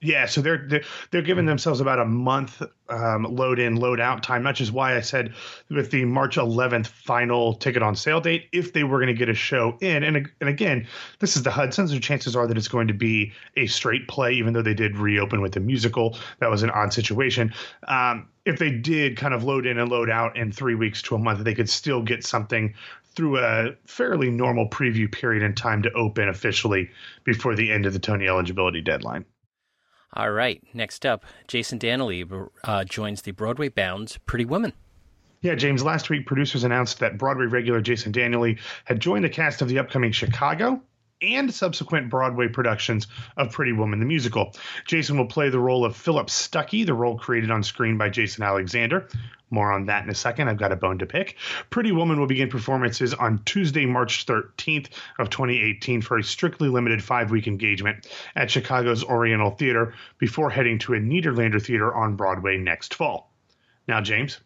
Yeah, 0.00 0.26
so 0.26 0.42
they're, 0.42 0.66
they're 0.68 0.82
they're 1.10 1.22
giving 1.22 1.46
themselves 1.46 1.80
about 1.80 1.98
a 1.98 2.04
month 2.04 2.62
um, 2.90 3.24
load 3.24 3.58
in, 3.58 3.76
load 3.76 4.00
out 4.00 4.22
time, 4.22 4.44
which 4.44 4.60
is 4.60 4.70
why 4.70 4.96
I 4.96 5.00
said 5.00 5.32
with 5.70 5.90
the 5.90 6.04
March 6.04 6.36
11th 6.36 6.88
final 6.88 7.54
ticket 7.54 7.82
on 7.82 7.96
sale 7.96 8.20
date, 8.20 8.48
if 8.52 8.74
they 8.74 8.84
were 8.84 8.98
going 8.98 9.08
to 9.08 9.14
get 9.14 9.30
a 9.30 9.34
show 9.34 9.78
in, 9.80 10.02
and 10.02 10.28
and 10.40 10.50
again, 10.50 10.86
this 11.20 11.36
is 11.36 11.42
the 11.42 11.50
Hudson, 11.50 11.88
so 11.88 11.98
chances 11.98 12.36
are 12.36 12.46
that 12.46 12.58
it's 12.58 12.68
going 12.68 12.86
to 12.88 12.94
be 12.94 13.32
a 13.56 13.66
straight 13.66 14.06
play, 14.06 14.34
even 14.34 14.52
though 14.52 14.62
they 14.62 14.74
did 14.74 14.98
reopen 14.98 15.40
with 15.40 15.52
the 15.52 15.60
musical. 15.60 16.18
That 16.40 16.50
was 16.50 16.62
an 16.62 16.70
odd 16.70 16.92
situation. 16.92 17.54
Um, 17.88 18.28
if 18.44 18.58
they 18.58 18.70
did 18.70 19.16
kind 19.16 19.32
of 19.32 19.42
load 19.42 19.64
in 19.64 19.78
and 19.78 19.90
load 19.90 20.10
out 20.10 20.36
in 20.36 20.52
three 20.52 20.74
weeks 20.74 21.00
to 21.02 21.14
a 21.14 21.18
month, 21.18 21.42
they 21.44 21.54
could 21.54 21.70
still 21.70 22.02
get 22.02 22.26
something 22.26 22.74
through 23.16 23.38
a 23.38 23.72
fairly 23.86 24.30
normal 24.30 24.68
preview 24.68 25.10
period 25.10 25.42
in 25.42 25.54
time 25.54 25.82
to 25.82 25.92
open 25.92 26.28
officially 26.28 26.90
before 27.24 27.54
the 27.54 27.70
end 27.70 27.86
of 27.86 27.92
the 27.92 27.98
Tony 27.98 28.26
eligibility 28.26 28.80
deadline. 28.80 29.24
All 30.14 30.30
right. 30.30 30.62
Next 30.72 31.04
up, 31.04 31.24
Jason 31.48 31.78
Danieley 31.78 32.24
uh, 32.62 32.84
joins 32.84 33.22
the 33.22 33.32
Broadway 33.32 33.68
bound 33.68 34.18
Pretty 34.26 34.44
Woman. 34.44 34.72
Yeah, 35.40 35.54
James, 35.56 35.84
last 35.84 36.08
week 36.08 36.26
producers 36.26 36.64
announced 36.64 37.00
that 37.00 37.18
Broadway 37.18 37.46
regular 37.46 37.80
Jason 37.80 38.12
Danieley 38.12 38.58
had 38.84 39.00
joined 39.00 39.24
the 39.24 39.28
cast 39.28 39.60
of 39.60 39.68
the 39.68 39.78
upcoming 39.78 40.12
Chicago 40.12 40.80
and 41.22 41.52
subsequent 41.52 42.10
Broadway 42.10 42.48
productions 42.48 43.06
of 43.36 43.52
Pretty 43.52 43.72
Woman 43.72 44.00
the 44.00 44.06
musical. 44.06 44.54
Jason 44.86 45.16
will 45.16 45.26
play 45.26 45.48
the 45.48 45.58
role 45.58 45.84
of 45.84 45.96
Philip 45.96 46.28
Stuckey, 46.28 46.84
the 46.84 46.94
role 46.94 47.18
created 47.18 47.50
on 47.50 47.62
screen 47.62 47.98
by 47.98 48.08
Jason 48.08 48.42
Alexander. 48.42 49.08
More 49.50 49.70
on 49.70 49.86
that 49.86 50.04
in 50.04 50.10
a 50.10 50.14
second. 50.14 50.48
I've 50.48 50.56
got 50.56 50.72
a 50.72 50.76
bone 50.76 50.98
to 50.98 51.06
pick. 51.06 51.36
Pretty 51.70 51.92
Woman 51.92 52.18
will 52.18 52.26
begin 52.26 52.48
performances 52.48 53.14
on 53.14 53.42
Tuesday, 53.44 53.86
March 53.86 54.26
13th 54.26 54.88
of 55.18 55.30
2018 55.30 56.02
for 56.02 56.18
a 56.18 56.24
strictly 56.24 56.68
limited 56.68 57.02
five-week 57.02 57.46
engagement 57.46 58.08
at 58.34 58.50
Chicago's 58.50 59.04
Oriental 59.04 59.50
Theater 59.50 59.94
before 60.18 60.50
heading 60.50 60.78
to 60.80 60.94
a 60.94 60.98
Nederlander 60.98 61.62
Theater 61.64 61.94
on 61.94 62.16
Broadway 62.16 62.56
next 62.56 62.94
fall. 62.94 63.30
Now, 63.86 64.00
James, 64.00 64.40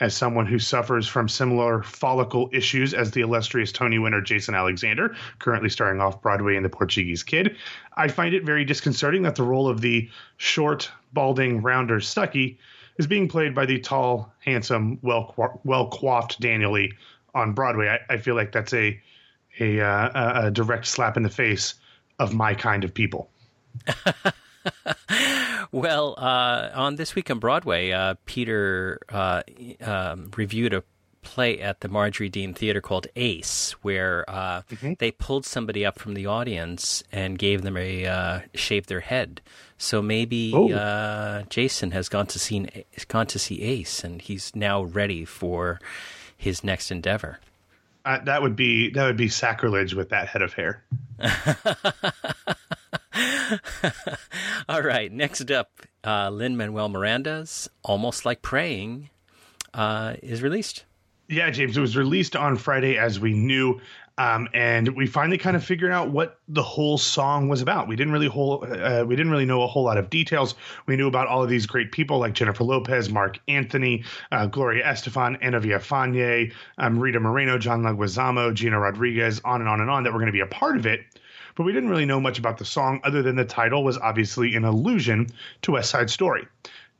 as 0.00 0.16
someone 0.16 0.46
who 0.46 0.58
suffers 0.58 1.08
from 1.08 1.28
similar 1.28 1.82
follicle 1.82 2.48
issues 2.52 2.94
as 2.94 3.10
the 3.10 3.20
illustrious 3.20 3.72
Tony 3.72 3.98
winner 3.98 4.20
Jason 4.20 4.54
Alexander, 4.54 5.16
currently 5.38 5.68
starring 5.68 6.00
off 6.00 6.22
Broadway 6.22 6.56
in 6.56 6.62
The 6.62 6.68
Portuguese 6.68 7.22
Kid, 7.22 7.56
I 7.96 8.08
find 8.08 8.34
it 8.34 8.44
very 8.44 8.64
disconcerting 8.64 9.22
that 9.22 9.34
the 9.34 9.42
role 9.42 9.68
of 9.68 9.80
the 9.80 10.08
short, 10.36 10.90
balding, 11.12 11.62
rounder 11.62 11.98
Stuckey 11.98 12.58
is 12.98 13.06
being 13.06 13.28
played 13.28 13.54
by 13.54 13.66
the 13.66 13.78
tall, 13.78 14.32
handsome, 14.40 14.98
well 15.02 15.34
well 15.64 15.88
coiffed 15.88 16.40
Danieley 16.40 16.92
on 17.34 17.52
Broadway. 17.52 17.88
I, 17.88 18.14
I, 18.14 18.16
feel 18.18 18.34
like 18.34 18.52
that's 18.52 18.74
a 18.74 19.00
a, 19.60 19.80
uh, 19.80 20.46
a 20.46 20.50
direct 20.50 20.86
slap 20.86 21.16
in 21.16 21.22
the 21.22 21.30
face 21.30 21.74
of 22.18 22.34
my 22.34 22.54
kind 22.54 22.84
of 22.84 22.94
people. 22.94 23.30
well, 25.72 26.14
uh, 26.16 26.70
on 26.74 26.96
this 26.96 27.14
week 27.14 27.30
on 27.30 27.38
Broadway, 27.38 27.90
uh, 27.90 28.14
Peter 28.26 29.00
uh, 29.08 29.42
um, 29.80 30.30
reviewed 30.36 30.74
a 30.74 30.82
play 31.22 31.60
at 31.60 31.80
the 31.80 31.88
Marjorie 31.88 32.28
Deane 32.28 32.54
Theater 32.54 32.80
called 32.80 33.06
Ace, 33.16 33.72
where 33.82 34.24
uh, 34.28 34.62
mm-hmm. 34.62 34.94
they 34.98 35.10
pulled 35.10 35.44
somebody 35.44 35.84
up 35.84 35.98
from 35.98 36.14
the 36.14 36.26
audience 36.26 37.02
and 37.12 37.38
gave 37.38 37.62
them 37.62 37.76
a 37.76 38.06
uh, 38.06 38.40
shave 38.54 38.86
their 38.86 39.00
head. 39.00 39.40
So 39.76 40.00
maybe 40.00 40.52
oh. 40.54 40.72
uh, 40.72 41.42
Jason 41.50 41.90
has 41.92 42.08
gone 42.08 42.26
to 42.28 42.38
see 42.38 42.66
gone 43.08 43.26
to 43.26 43.38
see 43.38 43.62
Ace, 43.62 44.02
and 44.04 44.22
he's 44.22 44.54
now 44.56 44.82
ready 44.82 45.24
for 45.24 45.80
his 46.36 46.64
next 46.64 46.90
endeavor. 46.90 47.40
Uh, 48.08 48.18
that 48.24 48.40
would 48.40 48.56
be 48.56 48.88
that 48.88 49.04
would 49.04 49.18
be 49.18 49.28
sacrilege 49.28 49.92
with 49.92 50.08
that 50.08 50.28
head 50.28 50.40
of 50.40 50.54
hair. 50.54 50.82
All 54.66 54.80
right, 54.80 55.12
next 55.12 55.50
up, 55.50 55.82
uh, 56.02 56.30
Lin 56.30 56.56
Manuel 56.56 56.88
Miranda's 56.88 57.68
"Almost 57.82 58.24
Like 58.24 58.40
Praying" 58.40 59.10
uh, 59.74 60.14
is 60.22 60.42
released. 60.42 60.86
Yeah, 61.28 61.50
James, 61.50 61.76
it 61.76 61.82
was 61.82 61.98
released 61.98 62.34
on 62.34 62.56
Friday 62.56 62.96
as 62.96 63.20
we 63.20 63.34
knew. 63.34 63.78
Um, 64.18 64.48
and 64.52 64.96
we 64.96 65.06
finally 65.06 65.38
kind 65.38 65.56
of 65.56 65.64
figured 65.64 65.92
out 65.92 66.10
what 66.10 66.40
the 66.48 66.62
whole 66.62 66.98
song 66.98 67.48
was 67.48 67.62
about. 67.62 67.86
We 67.86 67.94
didn't 67.94 68.12
really 68.12 68.26
whole, 68.26 68.66
uh, 68.68 69.04
we 69.04 69.14
didn't 69.14 69.30
really 69.30 69.46
know 69.46 69.62
a 69.62 69.68
whole 69.68 69.84
lot 69.84 69.96
of 69.96 70.10
details. 70.10 70.56
We 70.86 70.96
knew 70.96 71.06
about 71.06 71.28
all 71.28 71.44
of 71.44 71.48
these 71.48 71.66
great 71.66 71.92
people 71.92 72.18
like 72.18 72.34
Jennifer 72.34 72.64
Lopez, 72.64 73.10
Marc 73.10 73.38
Anthony, 73.46 74.04
uh, 74.32 74.46
Gloria 74.46 74.84
Estefan, 74.84 75.38
Ana 75.40 75.60
Villafañe, 75.60 76.52
um, 76.78 76.98
Rita 76.98 77.20
Moreno, 77.20 77.58
John 77.58 77.82
Leguizamo, 77.82 78.52
Gina 78.52 78.80
Rodriguez, 78.80 79.40
on 79.44 79.60
and 79.60 79.68
on 79.68 79.80
and 79.80 79.88
on 79.88 80.02
that 80.02 80.12
were 80.12 80.18
going 80.18 80.26
to 80.26 80.32
be 80.32 80.40
a 80.40 80.46
part 80.46 80.76
of 80.76 80.84
it. 80.84 81.00
But 81.54 81.62
we 81.62 81.72
didn't 81.72 81.88
really 81.88 82.04
know 82.04 82.20
much 82.20 82.40
about 82.40 82.58
the 82.58 82.64
song 82.64 83.00
other 83.04 83.22
than 83.22 83.36
the 83.36 83.44
title 83.44 83.84
was 83.84 83.98
obviously 83.98 84.56
an 84.56 84.64
allusion 84.64 85.28
to 85.62 85.72
West 85.72 85.90
Side 85.90 86.10
Story. 86.10 86.46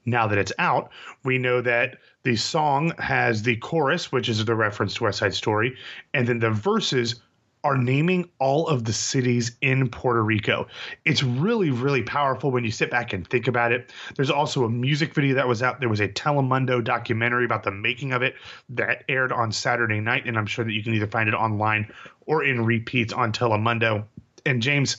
Now 0.04 0.26
that 0.26 0.38
it's 0.38 0.52
out, 0.58 0.90
we 1.24 1.38
know 1.38 1.60
that 1.60 1.98
the 2.22 2.36
song 2.36 2.92
has 2.98 3.42
the 3.42 3.56
chorus, 3.56 4.10
which 4.10 4.28
is 4.28 4.44
the 4.44 4.54
reference 4.54 4.94
to 4.94 5.04
West 5.04 5.18
Side 5.18 5.34
Story, 5.34 5.76
and 6.14 6.26
then 6.26 6.38
the 6.38 6.50
verses 6.50 7.20
are 7.64 7.76
naming 7.76 8.28
all 8.38 8.68
of 8.68 8.84
the 8.84 8.92
cities 8.92 9.56
in 9.60 9.88
Puerto 9.88 10.22
Rico. 10.22 10.66
It's 11.04 11.22
really, 11.22 11.70
really 11.70 12.02
powerful 12.02 12.50
when 12.50 12.64
you 12.64 12.70
sit 12.70 12.90
back 12.90 13.12
and 13.12 13.26
think 13.26 13.48
about 13.48 13.72
it. 13.72 13.92
There's 14.16 14.30
also 14.30 14.64
a 14.64 14.70
music 14.70 15.12
video 15.12 15.34
that 15.34 15.48
was 15.48 15.62
out. 15.62 15.80
There 15.80 15.88
was 15.88 16.00
a 16.00 16.08
Telemundo 16.08 16.82
documentary 16.82 17.44
about 17.44 17.64
the 17.64 17.72
making 17.72 18.12
of 18.12 18.22
it 18.22 18.36
that 18.70 19.04
aired 19.08 19.32
on 19.32 19.50
Saturday 19.50 20.00
night, 20.00 20.26
and 20.26 20.38
I'm 20.38 20.46
sure 20.46 20.64
that 20.64 20.72
you 20.72 20.82
can 20.82 20.94
either 20.94 21.08
find 21.08 21.28
it 21.28 21.34
online 21.34 21.92
or 22.26 22.44
in 22.44 22.64
repeats 22.64 23.12
on 23.12 23.32
Telemundo. 23.32 24.04
And 24.46 24.62
James, 24.62 24.98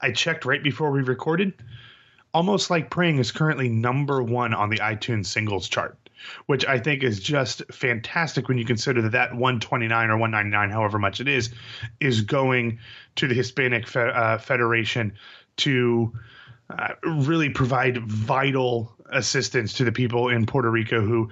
I 0.00 0.10
checked 0.10 0.44
right 0.44 0.62
before 0.62 0.90
we 0.90 1.02
recorded. 1.02 1.54
Almost 2.36 2.68
Like 2.68 2.90
Praying 2.90 3.16
is 3.16 3.32
currently 3.32 3.70
number 3.70 4.22
one 4.22 4.52
on 4.52 4.68
the 4.68 4.76
iTunes 4.76 5.24
singles 5.24 5.70
chart, 5.70 5.96
which 6.44 6.66
I 6.66 6.78
think 6.78 7.02
is 7.02 7.18
just 7.18 7.62
fantastic 7.72 8.46
when 8.46 8.58
you 8.58 8.66
consider 8.66 9.00
that 9.00 9.12
that 9.12 9.30
129 9.32 10.10
or 10.10 10.18
199, 10.18 10.70
however 10.70 10.98
much 10.98 11.18
it 11.18 11.28
is, 11.28 11.48
is 11.98 12.20
going 12.20 12.78
to 13.14 13.26
the 13.26 13.34
Hispanic 13.34 13.88
Fe- 13.88 14.12
uh, 14.14 14.36
Federation 14.36 15.14
to 15.56 16.12
uh, 16.68 16.88
really 17.04 17.48
provide 17.48 18.06
vital 18.06 18.94
assistance 19.12 19.72
to 19.74 19.84
the 19.84 19.92
people 19.92 20.28
in 20.28 20.46
Puerto 20.46 20.70
Rico 20.70 21.00
who 21.00 21.28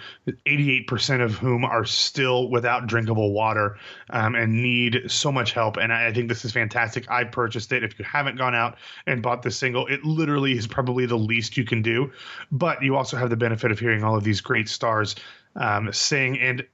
88% 0.47 1.23
of 1.23 1.35
whom 1.35 1.65
are 1.65 1.85
still 1.85 2.51
without 2.51 2.87
drinkable 2.87 3.33
water 3.33 3.77
um, 4.11 4.35
and 4.35 4.63
need 4.63 5.03
so 5.07 5.33
much 5.33 5.53
help. 5.53 5.77
And 5.77 5.93
I, 5.93 6.09
I, 6.09 6.13
think 6.13 6.29
this 6.29 6.45
is 6.45 6.53
fantastic. 6.53 7.11
I 7.11 7.25
purchased 7.25 7.73
it. 7.73 7.83
If 7.83 7.99
you 7.99 8.05
haven't 8.05 8.37
gone 8.37 8.55
out 8.55 8.77
and 9.07 9.23
bought 9.23 9.43
this 9.43 9.57
single, 9.57 9.87
it 9.87 10.05
literally 10.05 10.53
is 10.53 10.67
probably 10.67 11.07
the 11.07 11.19
least 11.19 11.57
you 11.57 11.65
can 11.65 11.83
do. 11.83 12.13
But 12.53 12.83
you 12.83 12.97
also 12.97 13.17
have 13.17 13.31
the 13.31 13.37
benefit 13.37 13.71
of 13.71 13.79
hearing 13.79 14.05
all 14.05 14.17
of 14.17 14.25
these 14.25 14.41
great 14.41 14.69
stars 14.69 15.17
um, 15.57 15.93
sing 15.93 16.39
and 16.39 16.65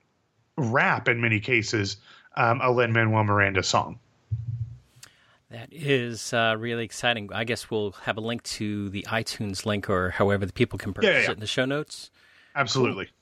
rap 0.56 1.08
in 1.08 1.20
many 1.20 1.40
cases 1.40 1.96
um, 2.36 2.60
a 2.62 2.70
Lin 2.70 2.92
Manuel 2.92 3.24
Miranda 3.24 3.62
song. 3.62 3.98
That 5.50 5.68
is 5.72 6.32
uh, 6.32 6.54
really 6.58 6.84
exciting. 6.84 7.28
I 7.32 7.44
guess 7.44 7.70
we'll 7.70 7.92
have 8.02 8.16
a 8.16 8.20
link 8.20 8.42
to 8.44 8.88
the 8.90 9.04
iTunes 9.08 9.66
link 9.66 9.90
or 9.90 10.10
however 10.10 10.46
the 10.46 10.52
people 10.52 10.78
can 10.78 10.94
purchase 10.94 11.08
yeah, 11.08 11.14
yeah, 11.14 11.22
yeah. 11.22 11.30
it 11.30 11.34
in 11.34 11.40
the 11.40 11.46
show 11.46 11.64
notes. 11.64 12.10
Absolutely. 12.54 13.06
Cool. 13.06 13.14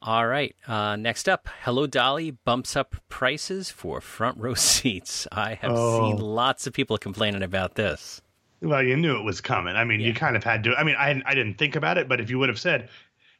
All 0.00 0.26
right. 0.28 0.54
Uh, 0.66 0.94
next 0.94 1.28
up, 1.28 1.48
Hello 1.62 1.88
Dolly 1.88 2.30
bumps 2.30 2.76
up 2.76 2.96
prices 3.08 3.70
for 3.70 4.00
front 4.00 4.38
row 4.38 4.54
seats. 4.54 5.26
I 5.32 5.54
have 5.54 5.72
oh. 5.74 6.10
seen 6.10 6.18
lots 6.18 6.68
of 6.68 6.72
people 6.72 6.96
complaining 6.96 7.42
about 7.42 7.74
this. 7.74 8.22
Well, 8.60 8.82
you 8.82 8.96
knew 8.96 9.16
it 9.16 9.22
was 9.22 9.40
coming. 9.40 9.76
I 9.76 9.84
mean, 9.84 10.00
you 10.00 10.12
kind 10.14 10.36
of 10.36 10.42
had 10.42 10.64
to. 10.64 10.74
I 10.74 10.82
mean, 10.84 10.96
I, 10.96 11.22
I 11.26 11.34
didn't 11.34 11.54
think 11.54 11.76
about 11.76 11.98
it, 11.98 12.08
but 12.08 12.20
if 12.20 12.28
you 12.30 12.38
would 12.38 12.48
have 12.48 12.58
said, 12.58 12.88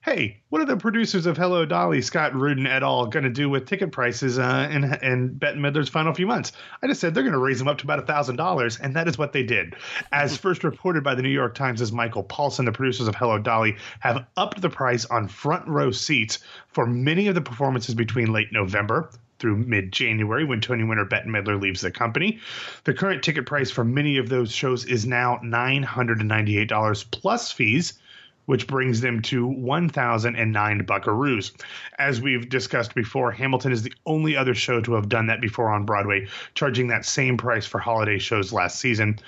hey, 0.02 0.40
what 0.48 0.62
are 0.62 0.64
the 0.64 0.76
producers 0.76 1.26
of 1.26 1.36
Hello 1.36 1.64
Dolly, 1.66 2.00
Scott 2.00 2.34
Rudin 2.34 2.66
et 2.66 2.82
al., 2.82 3.06
going 3.06 3.24
to 3.24 3.30
do 3.30 3.50
with 3.50 3.66
ticket 3.66 3.90
prices 3.90 4.38
uh, 4.38 4.68
in, 4.70 4.84
in 5.02 5.34
Bette 5.34 5.58
Midler's 5.58 5.88
final 5.88 6.14
few 6.14 6.26
months? 6.26 6.52
I 6.82 6.86
just 6.86 7.00
said 7.00 7.14
they're 7.14 7.24
going 7.24 7.32
to 7.32 7.38
raise 7.38 7.58
them 7.58 7.68
up 7.68 7.78
to 7.78 7.84
about 7.84 8.06
$1,000, 8.06 8.80
and 8.80 8.94
that 8.94 9.08
is 9.08 9.18
what 9.18 9.32
they 9.32 9.42
did. 9.42 9.74
As 10.12 10.36
first 10.36 10.62
reported 10.62 11.02
by 11.02 11.14
the 11.14 11.22
New 11.22 11.28
York 11.28 11.54
Times, 11.54 11.82
as 11.82 11.92
Michael 11.92 12.22
Paulson, 12.22 12.64
the 12.64 12.72
producers 12.72 13.08
of 13.08 13.16
Hello 13.16 13.38
Dolly, 13.38 13.76
have 14.00 14.24
upped 14.36 14.60
the 14.60 14.70
price 14.70 15.04
on 15.06 15.26
front 15.26 15.66
row 15.66 15.90
seats 15.90 16.38
for 16.68 16.86
many 16.86 17.26
of 17.26 17.34
the 17.34 17.40
performances 17.40 17.94
between 17.94 18.32
late 18.32 18.52
November, 18.52 19.10
through 19.38 19.56
mid 19.56 19.92
January 19.92 20.44
when 20.44 20.60
Tony 20.60 20.84
winner 20.84 21.04
Bette 21.04 21.28
Midler 21.28 21.60
leaves 21.60 21.80
the 21.80 21.90
company. 21.90 22.40
The 22.84 22.94
current 22.94 23.22
ticket 23.22 23.46
price 23.46 23.70
for 23.70 23.84
many 23.84 24.18
of 24.18 24.28
those 24.28 24.52
shows 24.52 24.84
is 24.84 25.06
now 25.06 25.38
$998 25.44 27.10
plus 27.12 27.52
fees 27.52 28.00
which 28.48 28.66
brings 28.66 29.02
them 29.02 29.20
to 29.20 29.46
1,009 29.46 30.86
buckaroos. 30.86 31.52
As 31.98 32.22
we've 32.22 32.48
discussed 32.48 32.94
before, 32.94 33.30
Hamilton 33.30 33.72
is 33.72 33.82
the 33.82 33.92
only 34.06 34.38
other 34.38 34.54
show 34.54 34.80
to 34.80 34.94
have 34.94 35.10
done 35.10 35.26
that 35.26 35.42
before 35.42 35.68
on 35.68 35.84
Broadway, 35.84 36.26
charging 36.54 36.86
that 36.86 37.04
same 37.04 37.36
price 37.36 37.66
for 37.66 37.78
holiday 37.78 38.18
shows 38.18 38.50
last 38.50 38.80
season. 38.80 39.18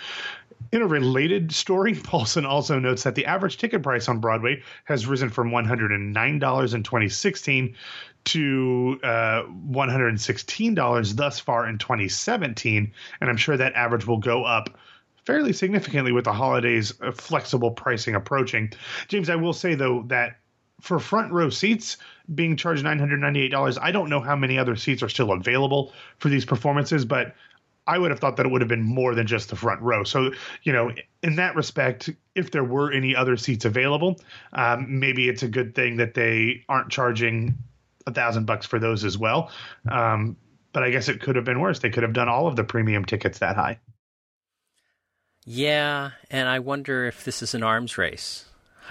In 0.73 0.81
a 0.81 0.87
related 0.87 1.53
story, 1.53 1.95
Paulson 2.03 2.47
also 2.47 2.79
notes 2.79 3.03
that 3.03 3.15
the 3.15 3.27
average 3.27 3.59
ticket 3.59 3.83
price 3.83 4.09
on 4.09 4.21
Broadway 4.21 4.62
has 4.85 5.07
risen 5.07 5.29
from 5.29 5.50
$109 5.50 6.75
in 6.75 6.83
2016 6.83 7.77
to 8.25 9.00
uh, 9.03 9.43
$116 9.71 11.17
thus 11.17 11.41
far 11.41 11.69
in 11.69 11.77
2017. 11.77 12.91
And 13.21 13.29
I'm 13.29 13.37
sure 13.37 13.59
that 13.59 13.75
average 13.75 14.07
will 14.07 14.19
go 14.19 14.45
up 14.45 14.79
fairly 15.25 15.53
significantly 15.53 16.12
with 16.12 16.25
the 16.25 16.33
holidays 16.33 16.93
uh, 17.00 17.12
flexible 17.12 17.71
pricing 17.71 18.15
approaching. 18.15 18.73
James, 19.09 19.31
I 19.31 19.37
will 19.37 19.53
say 19.53 19.75
though 19.75 20.05
that 20.09 20.39
for 20.81 20.99
front 20.99 21.33
row 21.33 21.50
seats 21.50 21.99
being 22.35 22.57
charged 22.57 22.85
$998, 22.85 23.79
I 23.81 23.93
don't 23.93 24.09
know 24.09 24.21
how 24.21 24.37
many 24.37 24.59
other 24.59 24.77
seats 24.77 25.03
are 25.03 25.09
still 25.09 25.33
available 25.33 25.93
for 26.19 26.29
these 26.29 26.45
performances, 26.45 27.05
but 27.05 27.35
I 27.87 27.99
would 27.99 28.11
have 28.11 28.21
thought 28.21 28.37
that 28.37 28.47
it 28.47 28.53
would 28.53 28.61
have 28.61 28.69
been 28.69 28.83
more 28.83 29.15
than 29.15 29.27
just 29.27 29.50
the 29.50 29.57
front 29.57 29.81
row. 29.83 30.05
So, 30.05 30.31
you 30.62 30.73
know, 30.73 30.93
in 31.23 31.37
that 31.37 31.57
respect, 31.57 32.11
if 32.35 32.50
there 32.50 32.65
were 32.65 32.93
any 32.93 33.17
other 33.17 33.37
seats 33.37 33.65
available, 33.65 34.21
um, 34.53 35.00
maybe 35.00 35.29
it's 35.29 35.43
a 35.43 35.49
good 35.49 35.75
thing 35.75 35.97
that 35.97 36.15
they 36.15 36.65
aren't 36.69 36.91
charging 36.91 37.59
a 38.07 38.12
thousand 38.12 38.47
bucks 38.47 38.67
for 38.67 38.79
those 38.79 39.05
as 39.05 39.19
well. 39.19 39.50
Um, 39.91 40.37
but 40.73 40.83
I 40.83 40.91
guess 40.91 41.09
it 41.09 41.21
could 41.21 41.37
have 41.37 41.45
been 41.45 41.61
worse. 41.61 41.81
They 41.81 41.91
could 41.91 42.03
have 42.03 42.12
done 42.12 42.29
all 42.29 42.47
of 42.47 42.55
the 42.55 42.65
premium 42.65 43.05
tickets 43.05 43.41
that 43.41 43.57
high. 43.57 43.79
Yeah, 45.44 46.11
and 46.30 46.49
I 46.49 46.59
wonder 46.59 47.06
if 47.06 47.25
this 47.25 47.42
is 47.42 47.54
an 47.54 47.62
arms 47.62 47.97
race. 47.99 48.44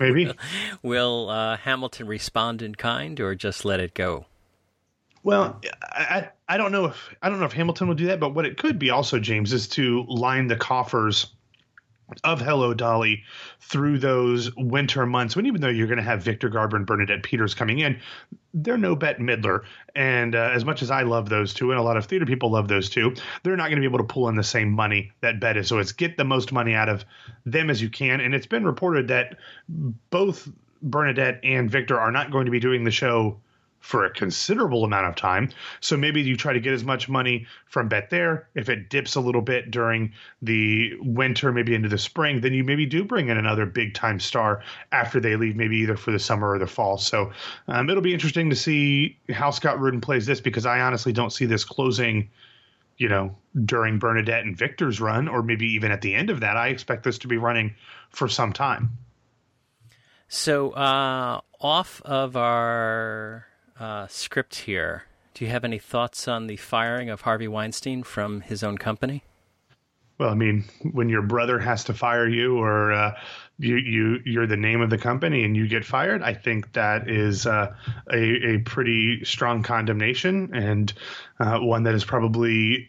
Maybe. 0.00 0.26
Will, 0.26 0.34
will 0.82 1.28
uh, 1.28 1.56
Hamilton 1.56 2.06
respond 2.06 2.62
in 2.62 2.74
kind 2.74 3.18
or 3.20 3.34
just 3.34 3.64
let 3.64 3.80
it 3.80 3.94
go? 3.94 4.26
Well, 5.22 5.60
I, 5.82 6.28
I 6.48 6.56
don't 6.56 6.70
know 6.70 6.86
if 6.86 7.14
I 7.20 7.28
don't 7.28 7.40
know 7.40 7.46
if 7.46 7.52
Hamilton 7.52 7.88
will 7.88 7.96
do 7.96 8.06
that, 8.06 8.20
but 8.20 8.34
what 8.34 8.46
it 8.46 8.56
could 8.56 8.78
be 8.78 8.90
also, 8.90 9.18
James, 9.18 9.52
is 9.52 9.66
to 9.70 10.04
line 10.08 10.46
the 10.46 10.54
coffers 10.54 11.34
of 12.22 12.40
Hello 12.40 12.72
Dolly 12.72 13.24
through 13.60 13.98
those 13.98 14.54
winter 14.56 15.06
months 15.06 15.34
when 15.34 15.46
even 15.46 15.60
though 15.60 15.68
you're 15.68 15.88
going 15.88 15.98
to 15.98 16.04
have 16.04 16.22
Victor 16.22 16.48
Garber 16.48 16.76
and 16.76 16.86
Bernadette 16.86 17.22
Peters 17.22 17.54
coming 17.54 17.80
in, 17.80 18.00
they're 18.54 18.78
no 18.78 18.94
Bette 18.94 19.22
Midler. 19.22 19.64
And 19.94 20.34
uh, 20.34 20.50
as 20.54 20.64
much 20.64 20.82
as 20.82 20.90
I 20.90 21.02
love 21.02 21.28
those 21.28 21.52
two, 21.52 21.72
and 21.72 21.80
a 21.80 21.82
lot 21.82 21.96
of 21.96 22.06
theater 22.06 22.26
people 22.26 22.50
love 22.50 22.68
those 22.68 22.88
two, 22.88 23.14
they're 23.42 23.56
not 23.56 23.70
going 23.70 23.76
to 23.76 23.80
be 23.80 23.86
able 23.86 23.98
to 23.98 24.12
pull 24.12 24.28
in 24.28 24.36
the 24.36 24.44
same 24.44 24.70
money 24.70 25.12
that 25.20 25.40
Bette 25.40 25.60
is. 25.60 25.68
So 25.68 25.78
it's 25.78 25.92
get 25.92 26.16
the 26.16 26.24
most 26.24 26.52
money 26.52 26.74
out 26.74 26.88
of 26.88 27.04
them 27.44 27.70
as 27.70 27.82
you 27.82 27.90
can. 27.90 28.20
And 28.20 28.34
it's 28.34 28.46
been 28.46 28.64
reported 28.64 29.08
that 29.08 29.36
both 29.68 30.48
Bernadette 30.82 31.40
and 31.42 31.70
Victor 31.70 31.98
are 31.98 32.12
not 32.12 32.30
going 32.30 32.46
to 32.46 32.52
be 32.52 32.60
doing 32.60 32.84
the 32.84 32.90
show 32.90 33.40
for 33.86 34.04
a 34.04 34.10
considerable 34.10 34.82
amount 34.82 35.06
of 35.06 35.14
time. 35.14 35.48
So 35.78 35.96
maybe 35.96 36.20
you 36.20 36.36
try 36.36 36.52
to 36.52 36.58
get 36.58 36.74
as 36.74 36.82
much 36.82 37.08
money 37.08 37.46
from 37.66 37.86
Bette 37.88 38.08
there. 38.10 38.48
If 38.56 38.68
it 38.68 38.90
dips 38.90 39.14
a 39.14 39.20
little 39.20 39.42
bit 39.42 39.70
during 39.70 40.12
the 40.42 40.94
winter, 41.02 41.52
maybe 41.52 41.72
into 41.72 41.88
the 41.88 41.96
spring, 41.96 42.40
then 42.40 42.52
you 42.52 42.64
maybe 42.64 42.84
do 42.84 43.04
bring 43.04 43.28
in 43.28 43.38
another 43.38 43.64
big 43.64 43.94
time 43.94 44.18
star 44.18 44.60
after 44.90 45.20
they 45.20 45.36
leave, 45.36 45.54
maybe 45.54 45.76
either 45.76 45.96
for 45.96 46.10
the 46.10 46.18
summer 46.18 46.50
or 46.50 46.58
the 46.58 46.66
fall. 46.66 46.98
So 46.98 47.30
um, 47.68 47.88
it'll 47.88 48.02
be 48.02 48.12
interesting 48.12 48.50
to 48.50 48.56
see 48.56 49.16
how 49.30 49.52
Scott 49.52 49.78
Rudin 49.78 50.00
plays 50.00 50.26
this 50.26 50.40
because 50.40 50.66
I 50.66 50.80
honestly 50.80 51.12
don't 51.12 51.30
see 51.30 51.46
this 51.46 51.64
closing. 51.64 52.28
You 52.98 53.10
know, 53.10 53.36
during 53.66 53.98
Bernadette 53.98 54.46
and 54.46 54.56
Victor's 54.56 55.02
run, 55.02 55.28
or 55.28 55.42
maybe 55.42 55.66
even 55.66 55.92
at 55.92 56.00
the 56.00 56.14
end 56.14 56.30
of 56.30 56.40
that, 56.40 56.56
I 56.56 56.68
expect 56.68 57.04
this 57.04 57.18
to 57.18 57.28
be 57.28 57.36
running 57.36 57.74
for 58.08 58.26
some 58.26 58.54
time. 58.54 58.96
So, 60.28 60.70
uh, 60.70 61.42
off 61.60 62.00
of 62.06 62.38
our 62.38 63.46
uh, 63.78 64.06
script 64.08 64.54
here. 64.60 65.04
Do 65.34 65.44
you 65.44 65.50
have 65.50 65.64
any 65.64 65.78
thoughts 65.78 66.28
on 66.28 66.46
the 66.46 66.56
firing 66.56 67.10
of 67.10 67.22
Harvey 67.22 67.48
Weinstein 67.48 68.02
from 68.02 68.40
his 68.40 68.62
own 68.62 68.78
company? 68.78 69.22
Well, 70.18 70.30
I 70.30 70.34
mean, 70.34 70.64
when 70.92 71.10
your 71.10 71.20
brother 71.20 71.58
has 71.58 71.84
to 71.84 71.94
fire 71.94 72.26
you, 72.26 72.56
or 72.56 72.92
uh, 72.92 73.12
you 73.58 73.76
you 73.76 74.20
you're 74.24 74.46
the 74.46 74.56
name 74.56 74.80
of 74.80 74.88
the 74.88 74.96
company 74.96 75.44
and 75.44 75.54
you 75.54 75.68
get 75.68 75.84
fired, 75.84 76.22
I 76.22 76.32
think 76.32 76.72
that 76.72 77.10
is 77.10 77.46
uh, 77.46 77.74
a 78.10 78.54
a 78.54 78.58
pretty 78.60 79.24
strong 79.24 79.62
condemnation 79.62 80.54
and 80.54 80.90
uh, 81.38 81.58
one 81.58 81.82
that 81.82 81.94
is 81.94 82.04
probably 82.04 82.88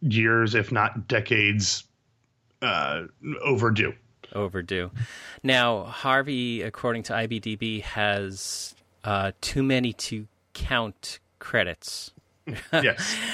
years, 0.00 0.54
if 0.54 0.72
not 0.72 1.08
decades, 1.08 1.84
uh, 2.62 3.02
overdue. 3.44 3.92
Overdue. 4.34 4.90
Now, 5.42 5.84
Harvey, 5.84 6.62
according 6.62 7.02
to 7.04 7.12
IBDB, 7.12 7.82
has 7.82 8.74
uh, 9.04 9.32
too 9.40 9.62
many 9.62 9.92
to 9.92 10.26
count 10.54 11.18
credits. 11.38 12.12
yes. 12.72 13.16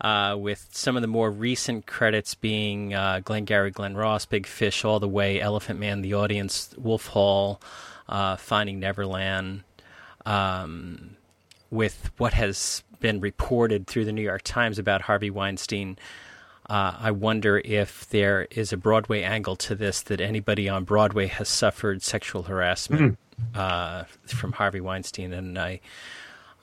Uh, 0.00 0.36
with 0.36 0.66
some 0.72 0.96
of 0.96 1.00
the 1.00 1.08
more 1.08 1.30
recent 1.30 1.86
credits 1.86 2.34
being 2.34 2.92
uh, 2.92 3.20
Glengarry 3.24 3.70
Glen 3.70 3.94
Ross, 3.96 4.26
Big 4.26 4.44
Fish, 4.44 4.84
All 4.84 4.98
the 4.98 5.08
Way, 5.08 5.40
Elephant 5.40 5.78
Man, 5.78 6.02
The 6.02 6.12
Audience, 6.14 6.74
Wolf 6.76 7.06
Hall, 7.06 7.62
uh, 8.08 8.34
Finding 8.34 8.80
Neverland, 8.80 9.62
um, 10.26 11.16
with 11.70 12.10
what 12.18 12.32
has 12.32 12.82
been 12.98 13.20
reported 13.20 13.86
through 13.86 14.06
the 14.06 14.12
New 14.12 14.22
York 14.22 14.42
Times 14.42 14.78
about 14.78 15.02
Harvey 15.02 15.30
Weinstein. 15.30 15.96
Uh, 16.68 16.96
I 16.98 17.10
wonder 17.12 17.62
if 17.64 18.08
there 18.08 18.48
is 18.50 18.72
a 18.72 18.76
Broadway 18.76 19.22
angle 19.22 19.54
to 19.56 19.74
this 19.74 20.00
that 20.02 20.20
anybody 20.20 20.68
on 20.68 20.84
Broadway 20.84 21.26
has 21.28 21.48
suffered 21.48 22.02
sexual 22.02 22.44
harassment 22.44 23.18
mm. 23.54 24.06
from 24.26 24.52
Harvey 24.52 24.80
Weinstein, 24.80 25.32
and 25.32 25.58
I, 25.58 25.80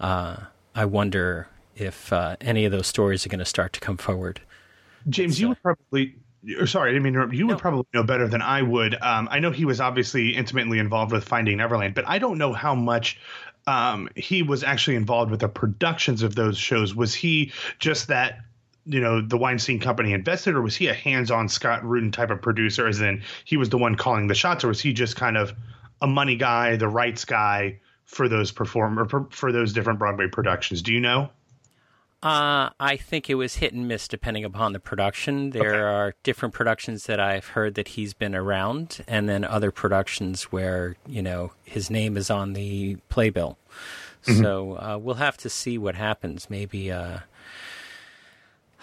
uh, 0.01 0.38
I 0.75 0.86
wonder 0.86 1.48
if 1.75 2.12
uh, 2.12 2.36
any 2.41 2.65
of 2.65 2.72
those 2.72 2.88
stories 2.88 3.25
are 3.25 3.29
going 3.29 3.39
to 3.39 3.45
start 3.45 3.74
to 3.74 3.79
come 3.79 3.98
forward. 3.98 4.41
James, 5.10 5.38
so. 5.38 5.41
you 5.41 5.50
would 5.50 5.62
probably. 5.62 6.15
Sorry, 6.65 6.89
I 6.89 6.91
didn't 6.91 7.03
mean 7.03 7.13
interrupt. 7.13 7.33
you 7.33 7.48
would 7.48 7.57
probably 7.57 7.86
know 7.93 8.03
better 8.03 8.27
than 8.27 8.41
I 8.41 8.62
would. 8.62 9.01
Um, 9.01 9.29
I 9.31 9.39
know 9.39 9.51
he 9.51 9.63
was 9.63 9.79
obviously 9.79 10.36
intimately 10.36 10.77
involved 10.77 11.13
with 11.13 11.24
Finding 11.24 11.55
Neverland, 11.55 11.95
but 11.95 12.05
I 12.05 12.19
don't 12.19 12.38
know 12.38 12.51
how 12.51 12.75
much 12.75 13.17
um, 13.65 14.10
he 14.17 14.43
was 14.43 14.62
actually 14.62 14.98
involved 14.98 15.31
with 15.31 15.39
the 15.39 15.48
productions 15.48 16.22
of 16.22 16.36
those 16.36 16.57
shows. 16.57 16.93
Was 16.93 17.13
he 17.13 17.53
just 17.79 18.10
that 18.10 18.39
you 18.86 19.00
know 19.00 19.22
the 19.22 19.38
Weinstein 19.38 19.80
Company 19.80 20.13
invested, 20.13 20.56
or 20.56 20.62
was 20.62 20.75
he 20.75 20.88
a 20.88 20.94
hands-on 20.94 21.50
Scott 21.50 21.84
Rudin 21.84 22.12
type 22.12 22.30
of 22.30 22.42
producer? 22.42 22.88
As 22.88 23.02
in, 23.02 23.24
he 23.46 23.58
was 23.58 23.70
the 23.70 23.78
one 23.78 23.96
calling 23.96 24.28
the 24.28 24.36
shots, 24.36 24.63
or 24.63 24.70
was 24.70 24.82
he 24.82 24.94
just 24.94 25.16
kind 25.16 25.38
of 25.38 25.54
a 26.02 26.08
money 26.08 26.36
guy, 26.36 26.75
the 26.75 26.88
rights 26.88 27.25
guy 27.25 27.80
for 28.06 28.28
those 28.28 28.52
performer 28.52 29.08
for 29.32 29.52
those 29.52 29.74
different 29.74 30.00
Broadway 30.00 30.28
productions? 30.28 30.82
Do 30.82 30.94
you 30.94 31.00
know? 31.00 31.30
Uh, 32.24 32.70
I 32.80 32.96
think 32.96 33.30
it 33.30 33.36
was 33.36 33.56
hit 33.56 33.74
and 33.74 33.86
miss 33.86 34.08
depending 34.08 34.46
upon 34.46 34.72
the 34.72 34.80
production. 34.80 35.50
There 35.50 35.70
okay. 35.70 35.78
are 35.78 36.16
different 36.24 36.54
productions 36.54 37.06
that 37.08 37.20
I've 37.20 37.48
heard 37.48 37.75
that 37.75 37.90
he's 37.90 38.13
been 38.13 38.34
around, 38.34 39.04
and 39.10 39.28
then 39.28 39.44
other 39.44 39.72
productions 39.72 40.44
where 40.44 40.96
you 41.06 41.22
know 41.22 41.52
his 41.66 41.90
name 41.90 42.16
is 42.16 42.30
on 42.30 42.54
the 42.54 42.96
playbill. 43.10 43.58
Mm-hmm. 44.25 44.42
So 44.42 44.78
uh, 44.78 44.98
we'll 45.02 45.16
have 45.16 45.36
to 45.38 45.50
see 45.50 45.78
what 45.78 45.96
happens. 45.96 46.50
Maybe 46.50 46.90
uh, 46.90 47.20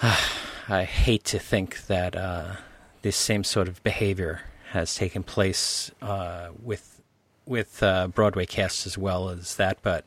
I 0.68 0.84
hate 0.84 1.24
to 1.24 1.38
think 1.38 1.86
that 1.86 2.16
uh, 2.16 2.56
this 3.02 3.16
same 3.16 3.44
sort 3.44 3.68
of 3.68 3.82
behavior 3.82 4.42
has 4.70 4.94
taken 4.94 5.22
place 5.22 5.90
uh, 6.00 6.50
with 6.62 7.02
with 7.46 7.82
uh, 7.82 8.06
Broadway 8.08 8.46
casts 8.46 8.86
as 8.86 8.96
well 8.96 9.28
as 9.28 9.56
that, 9.56 9.78
but 9.82 10.06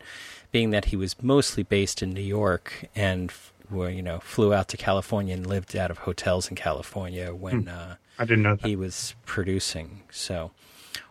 being 0.52 0.70
that 0.70 0.86
he 0.86 0.96
was 0.96 1.22
mostly 1.22 1.64
based 1.64 2.02
in 2.02 2.14
New 2.14 2.22
York 2.22 2.86
and 2.96 3.32
where 3.70 3.90
you 3.90 4.02
know 4.02 4.20
flew 4.20 4.54
out 4.54 4.68
to 4.70 4.78
California 4.78 5.36
and 5.36 5.46
lived 5.46 5.76
out 5.76 5.92
of 5.92 6.00
hotels 6.00 6.50
in 6.50 6.56
California 6.56 7.36
when 7.36 7.64
hmm. 7.64 7.70
uh, 7.70 7.96
I 8.18 8.26
didn't 8.26 8.44
know 8.44 8.56
that. 8.56 8.66
he 8.66 8.76
was 8.76 9.16
producing. 9.26 10.04
So 10.10 10.52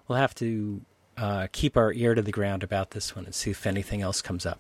we'll 0.09 0.19
have 0.19 0.35
to 0.37 0.81
uh, 1.17 1.47
keep 1.53 1.77
our 1.77 1.93
ear 1.93 2.15
to 2.15 2.23
the 2.23 2.33
ground 2.33 2.63
about 2.63 2.93
this 2.93 3.15
one 3.15 3.27
and 3.27 3.35
see 3.35 3.51
if 3.51 3.67
anything 3.67 4.01
else 4.03 4.23
comes 4.23 4.47
up. 4.47 4.59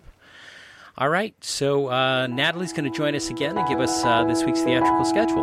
All 0.99 1.09
right, 1.09 1.35
so 1.43 1.89
uh, 1.89 2.27
Natalie's 2.27 2.75
going 2.75 2.85
to 2.85 2.91
join 2.91 3.15
us 3.15 3.31
again 3.31 3.57
and 3.57 3.67
give 3.67 3.81
us 3.81 4.05
uh, 4.05 4.25
this 4.25 4.45
week's 4.45 4.61
theatrical 4.61 5.07
schedule. 5.07 5.43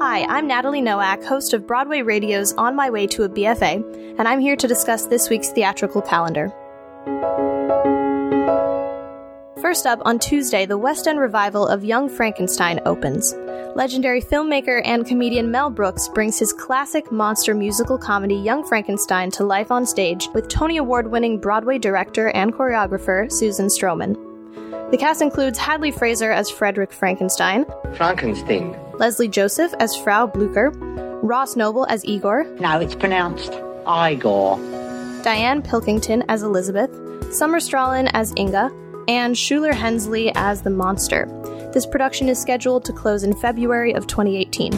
Hi, 0.00 0.24
I'm 0.28 0.48
Natalie 0.48 0.82
Nowak, 0.82 1.22
host 1.22 1.54
of 1.54 1.64
Broadway 1.64 2.02
Radio's 2.02 2.54
On 2.54 2.74
My 2.74 2.90
Way 2.90 3.06
to 3.06 3.22
a 3.22 3.28
BFA, 3.28 4.16
and 4.18 4.26
I'm 4.26 4.40
here 4.40 4.56
to 4.56 4.66
discuss 4.66 5.06
this 5.06 5.30
week's 5.30 5.50
theatrical 5.50 6.02
calendar. 6.02 6.52
First 9.62 9.86
up, 9.86 10.00
on 10.04 10.18
Tuesday, 10.18 10.66
the 10.66 10.78
West 10.78 11.06
End 11.06 11.20
revival 11.20 11.68
of 11.68 11.84
Young 11.84 12.08
Frankenstein 12.08 12.80
opens. 12.84 13.32
Legendary 13.76 14.20
filmmaker 14.20 14.82
and 14.84 15.06
comedian 15.06 15.52
Mel 15.52 15.70
Brooks 15.70 16.08
brings 16.08 16.36
his 16.36 16.52
classic 16.52 17.12
monster 17.12 17.54
musical 17.54 17.96
comedy 17.96 18.34
Young 18.34 18.66
Frankenstein 18.66 19.30
to 19.32 19.44
life 19.44 19.70
on 19.70 19.86
stage 19.86 20.28
with 20.34 20.48
Tony 20.48 20.78
Award 20.78 21.12
winning 21.12 21.38
Broadway 21.38 21.78
director 21.78 22.30
and 22.30 22.52
choreographer 22.52 23.30
Susan 23.30 23.68
Stroman. 23.68 24.27
The 24.90 24.96
cast 24.96 25.20
includes 25.20 25.58
Hadley 25.58 25.90
Fraser 25.90 26.30
as 26.30 26.48
Frederick 26.48 26.94
Frankenstein, 26.94 27.66
Frankenstein, 27.94 28.74
Lesley 28.94 29.28
Joseph 29.28 29.74
as 29.80 29.94
Frau 29.94 30.26
Blucher, 30.26 30.70
Ross 31.22 31.56
Noble 31.56 31.84
as 31.90 32.06
Igor. 32.06 32.44
Now 32.58 32.80
it's 32.80 32.94
pronounced 32.94 33.52
Igor. 33.86 34.56
Dianne 35.22 35.62
Pilkington 35.62 36.24
as 36.30 36.42
Elizabeth, 36.42 36.90
Summer 37.34 37.58
Strallen 37.58 38.10
as 38.14 38.32
Inga, 38.38 38.72
and 39.08 39.36
Shuler 39.36 39.74
Hensley 39.74 40.32
as 40.34 40.62
the 40.62 40.70
monster. 40.70 41.26
This 41.74 41.84
production 41.84 42.30
is 42.30 42.40
scheduled 42.40 42.86
to 42.86 42.92
close 42.94 43.24
in 43.24 43.36
February 43.36 43.92
of 43.92 44.06
2018. 44.06 44.72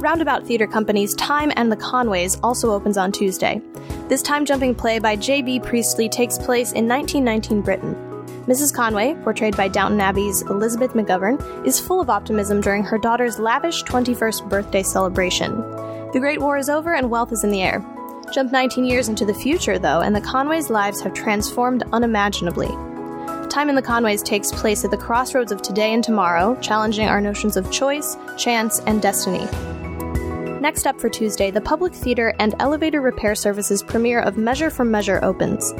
Roundabout 0.00 0.44
Theatre 0.44 0.66
Company's 0.66 1.14
Time 1.14 1.52
and 1.54 1.70
the 1.70 1.76
Conways 1.76 2.40
also 2.42 2.72
opens 2.72 2.98
on 2.98 3.12
Tuesday. 3.12 3.62
This 4.08 4.22
time 4.22 4.44
jumping 4.44 4.74
play 4.74 4.98
by 4.98 5.14
J.B. 5.14 5.60
Priestley 5.60 6.08
takes 6.08 6.38
place 6.38 6.72
in 6.72 6.88
1919 6.88 7.60
Britain. 7.62 8.05
Mrs. 8.46 8.72
Conway, 8.72 9.16
portrayed 9.24 9.56
by 9.56 9.66
Downton 9.66 10.00
Abbey's 10.00 10.42
Elizabeth 10.42 10.92
McGovern, 10.92 11.66
is 11.66 11.80
full 11.80 12.00
of 12.00 12.08
optimism 12.08 12.60
during 12.60 12.84
her 12.84 12.96
daughter's 12.96 13.40
lavish 13.40 13.82
21st 13.82 14.48
birthday 14.48 14.84
celebration. 14.84 15.56
The 16.12 16.20
Great 16.20 16.40
War 16.40 16.56
is 16.56 16.68
over 16.68 16.94
and 16.94 17.10
wealth 17.10 17.32
is 17.32 17.42
in 17.42 17.50
the 17.50 17.62
air. 17.62 17.84
Jump 18.32 18.52
19 18.52 18.84
years 18.84 19.08
into 19.08 19.24
the 19.24 19.34
future, 19.34 19.80
though, 19.80 20.00
and 20.00 20.14
the 20.14 20.20
Conways' 20.20 20.70
lives 20.70 21.00
have 21.00 21.12
transformed 21.12 21.82
unimaginably. 21.92 22.68
Time 23.48 23.68
in 23.68 23.74
the 23.74 23.82
Conways 23.82 24.22
takes 24.22 24.52
place 24.52 24.84
at 24.84 24.92
the 24.92 24.96
crossroads 24.96 25.50
of 25.50 25.60
today 25.60 25.92
and 25.92 26.04
tomorrow, 26.04 26.56
challenging 26.60 27.08
our 27.08 27.20
notions 27.20 27.56
of 27.56 27.72
choice, 27.72 28.16
chance, 28.36 28.78
and 28.86 29.02
destiny. 29.02 29.44
Next 30.60 30.86
up 30.86 31.00
for 31.00 31.08
Tuesday, 31.08 31.50
the 31.50 31.60
Public 31.60 31.92
Theater 31.92 32.32
and 32.38 32.54
Elevator 32.60 33.00
Repair 33.00 33.34
Services 33.34 33.82
premiere 33.82 34.20
of 34.20 34.36
Measure 34.36 34.70
for 34.70 34.84
Measure 34.84 35.18
opens. 35.24 35.72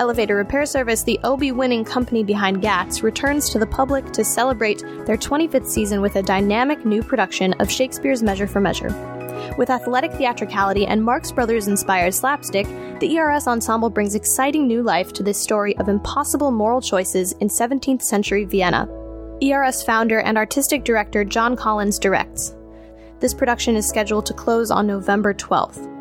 Elevator 0.00 0.34
Repair 0.34 0.64
Service, 0.64 1.02
the 1.02 1.20
Obie 1.24 1.52
winning 1.52 1.84
company 1.84 2.24
behind 2.24 2.62
Gatz, 2.62 3.02
returns 3.02 3.50
to 3.50 3.58
the 3.58 3.66
public 3.66 4.10
to 4.12 4.24
celebrate 4.24 4.82
their 5.04 5.18
25th 5.18 5.66
season 5.66 6.00
with 6.00 6.16
a 6.16 6.22
dynamic 6.22 6.86
new 6.86 7.02
production 7.02 7.52
of 7.60 7.70
Shakespeare's 7.70 8.22
Measure 8.22 8.46
for 8.46 8.62
Measure. 8.62 8.88
With 9.58 9.68
athletic 9.68 10.10
theatricality 10.12 10.86
and 10.86 11.04
Marx 11.04 11.30
Brothers 11.30 11.68
inspired 11.68 12.14
slapstick, 12.14 12.66
the 13.00 13.18
ERS 13.18 13.46
ensemble 13.46 13.90
brings 13.90 14.14
exciting 14.14 14.66
new 14.66 14.82
life 14.82 15.12
to 15.12 15.22
this 15.22 15.38
story 15.38 15.76
of 15.76 15.90
impossible 15.90 16.50
moral 16.50 16.80
choices 16.80 17.32
in 17.32 17.48
17th 17.48 18.00
century 18.00 18.46
Vienna. 18.46 18.88
ERS 19.42 19.82
founder 19.82 20.20
and 20.20 20.38
artistic 20.38 20.82
director 20.82 21.26
John 21.26 21.56
Collins 21.56 21.98
directs. 21.98 22.54
This 23.18 23.34
production 23.34 23.76
is 23.76 23.86
scheduled 23.86 24.24
to 24.26 24.32
close 24.32 24.70
on 24.70 24.86
November 24.86 25.34
12th. 25.34 25.99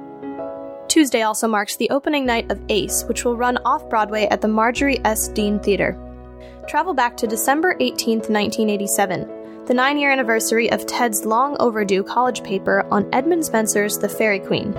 Tuesday 0.90 1.22
also 1.22 1.48
marks 1.48 1.76
the 1.76 1.90
opening 1.92 2.26
night 2.26 2.50
of 2.50 2.60
Ace, 2.70 3.04
which 3.04 3.24
will 3.24 3.38
run 3.38 3.58
off 3.64 3.88
Broadway 3.92 4.26
at 4.32 4.42
the 4.42 4.48
Marjorie 4.48 5.00
S. 5.06 5.28
Deane 5.28 5.60
Theater. 5.60 5.96
Travel 6.68 6.96
back 6.96 7.16
to 7.18 7.28
December 7.28 7.76
18, 7.80 8.18
1987, 8.18 9.66
the 9.66 9.74
nine 9.76 10.00
year 10.00 10.12
anniversary 10.12 10.72
of 10.72 10.88
Ted's 10.88 11.26
long 11.26 11.56
overdue 11.60 12.02
college 12.02 12.44
paper 12.44 12.88
on 12.90 13.08
Edmund 13.14 13.44
Spenser's 13.44 14.00
The 14.00 14.10
Faerie 14.10 14.40
Queene. 14.40 14.74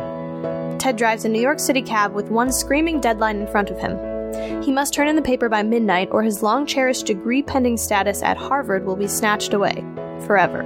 Ted 0.80 0.96
drives 0.96 1.24
a 1.24 1.28
New 1.28 1.40
York 1.40 1.60
City 1.60 1.80
cab 1.80 2.12
with 2.12 2.28
one 2.28 2.50
screaming 2.50 3.00
deadline 3.00 3.36
in 3.36 3.46
front 3.46 3.70
of 3.70 3.78
him. 3.78 4.62
He 4.64 4.72
must 4.72 4.92
turn 4.92 5.06
in 5.06 5.14
the 5.14 5.22
paper 5.22 5.48
by 5.48 5.62
midnight, 5.62 6.08
or 6.10 6.24
his 6.24 6.42
long 6.42 6.66
cherished 6.66 7.06
degree 7.06 7.40
pending 7.40 7.76
status 7.76 8.20
at 8.24 8.36
Harvard 8.36 8.84
will 8.84 8.96
be 8.96 9.06
snatched 9.06 9.52
away. 9.52 9.84
Forever. 10.26 10.62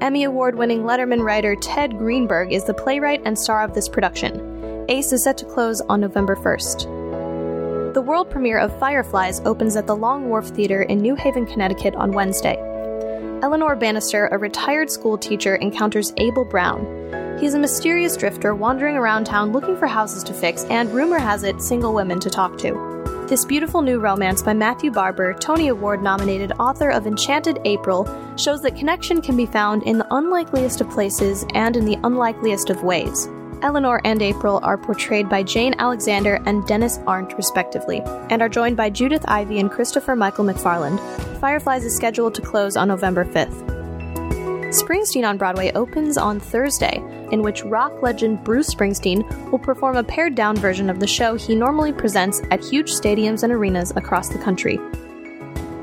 Emmy 0.00 0.24
Award 0.24 0.56
winning 0.56 0.82
Letterman 0.82 1.22
writer 1.22 1.54
Ted 1.54 1.98
Greenberg 1.98 2.52
is 2.52 2.64
the 2.64 2.74
playwright 2.74 3.22
and 3.24 3.38
star 3.38 3.62
of 3.62 3.74
this 3.74 3.88
production. 3.88 4.51
Ace 4.88 5.12
is 5.12 5.22
set 5.22 5.38
to 5.38 5.44
close 5.44 5.80
on 5.82 6.00
November 6.00 6.34
1st. 6.34 7.94
The 7.94 8.02
world 8.02 8.28
premiere 8.28 8.58
of 8.58 8.76
Fireflies 8.80 9.40
opens 9.44 9.76
at 9.76 9.86
the 9.86 9.94
Long 9.94 10.28
Wharf 10.28 10.48
Theater 10.48 10.82
in 10.82 11.00
New 11.00 11.14
Haven, 11.14 11.46
Connecticut 11.46 11.94
on 11.94 12.10
Wednesday. 12.10 12.56
Eleanor 13.42 13.76
Bannister, 13.76 14.26
a 14.28 14.38
retired 14.38 14.90
school 14.90 15.16
teacher, 15.16 15.56
encounters 15.56 16.12
Abel 16.16 16.44
Brown. 16.44 17.38
He's 17.38 17.54
a 17.54 17.58
mysterious 17.58 18.16
drifter 18.16 18.54
wandering 18.54 18.96
around 18.96 19.24
town 19.24 19.52
looking 19.52 19.76
for 19.76 19.86
houses 19.86 20.24
to 20.24 20.34
fix 20.34 20.64
and, 20.64 20.92
rumor 20.92 21.18
has 21.18 21.44
it, 21.44 21.60
single 21.62 21.94
women 21.94 22.18
to 22.20 22.30
talk 22.30 22.58
to. 22.58 23.24
This 23.28 23.44
beautiful 23.44 23.82
new 23.82 24.00
romance 24.00 24.42
by 24.42 24.52
Matthew 24.52 24.90
Barber, 24.90 25.32
Tony 25.34 25.68
Award 25.68 26.02
nominated 26.02 26.52
author 26.58 26.90
of 26.90 27.06
Enchanted 27.06 27.60
April, 27.64 28.04
shows 28.36 28.62
that 28.62 28.76
connection 28.76 29.22
can 29.22 29.36
be 29.36 29.46
found 29.46 29.84
in 29.84 29.98
the 29.98 30.14
unlikeliest 30.14 30.80
of 30.80 30.90
places 30.90 31.44
and 31.54 31.76
in 31.76 31.84
the 31.84 31.98
unlikeliest 32.02 32.68
of 32.68 32.82
ways. 32.82 33.28
Eleanor 33.62 34.00
and 34.04 34.20
April 34.20 34.58
are 34.62 34.76
portrayed 34.76 35.28
by 35.28 35.42
Jane 35.42 35.74
Alexander 35.78 36.42
and 36.46 36.66
Denis 36.66 36.98
Arndt, 37.06 37.34
respectively, 37.36 38.00
and 38.28 38.42
are 38.42 38.48
joined 38.48 38.76
by 38.76 38.90
Judith 38.90 39.24
Ivey 39.28 39.60
and 39.60 39.70
Christopher 39.70 40.16
Michael 40.16 40.44
McFarland. 40.44 40.98
Fireflies 41.38 41.84
is 41.84 41.96
scheduled 41.96 42.34
to 42.34 42.42
close 42.42 42.76
on 42.76 42.88
November 42.88 43.24
5th. 43.24 43.70
Springsteen 44.72 45.28
on 45.28 45.38
Broadway 45.38 45.70
opens 45.74 46.16
on 46.16 46.40
Thursday, 46.40 46.96
in 47.30 47.42
which 47.42 47.62
rock 47.62 48.02
legend 48.02 48.42
Bruce 48.42 48.74
Springsteen 48.74 49.50
will 49.50 49.58
perform 49.58 49.96
a 49.96 50.04
pared 50.04 50.34
down 50.34 50.56
version 50.56 50.90
of 50.90 50.98
the 50.98 51.06
show 51.06 51.34
he 51.34 51.54
normally 51.54 51.92
presents 51.92 52.40
at 52.50 52.64
huge 52.64 52.90
stadiums 52.90 53.42
and 53.42 53.52
arenas 53.52 53.92
across 53.96 54.28
the 54.28 54.38
country. 54.38 54.78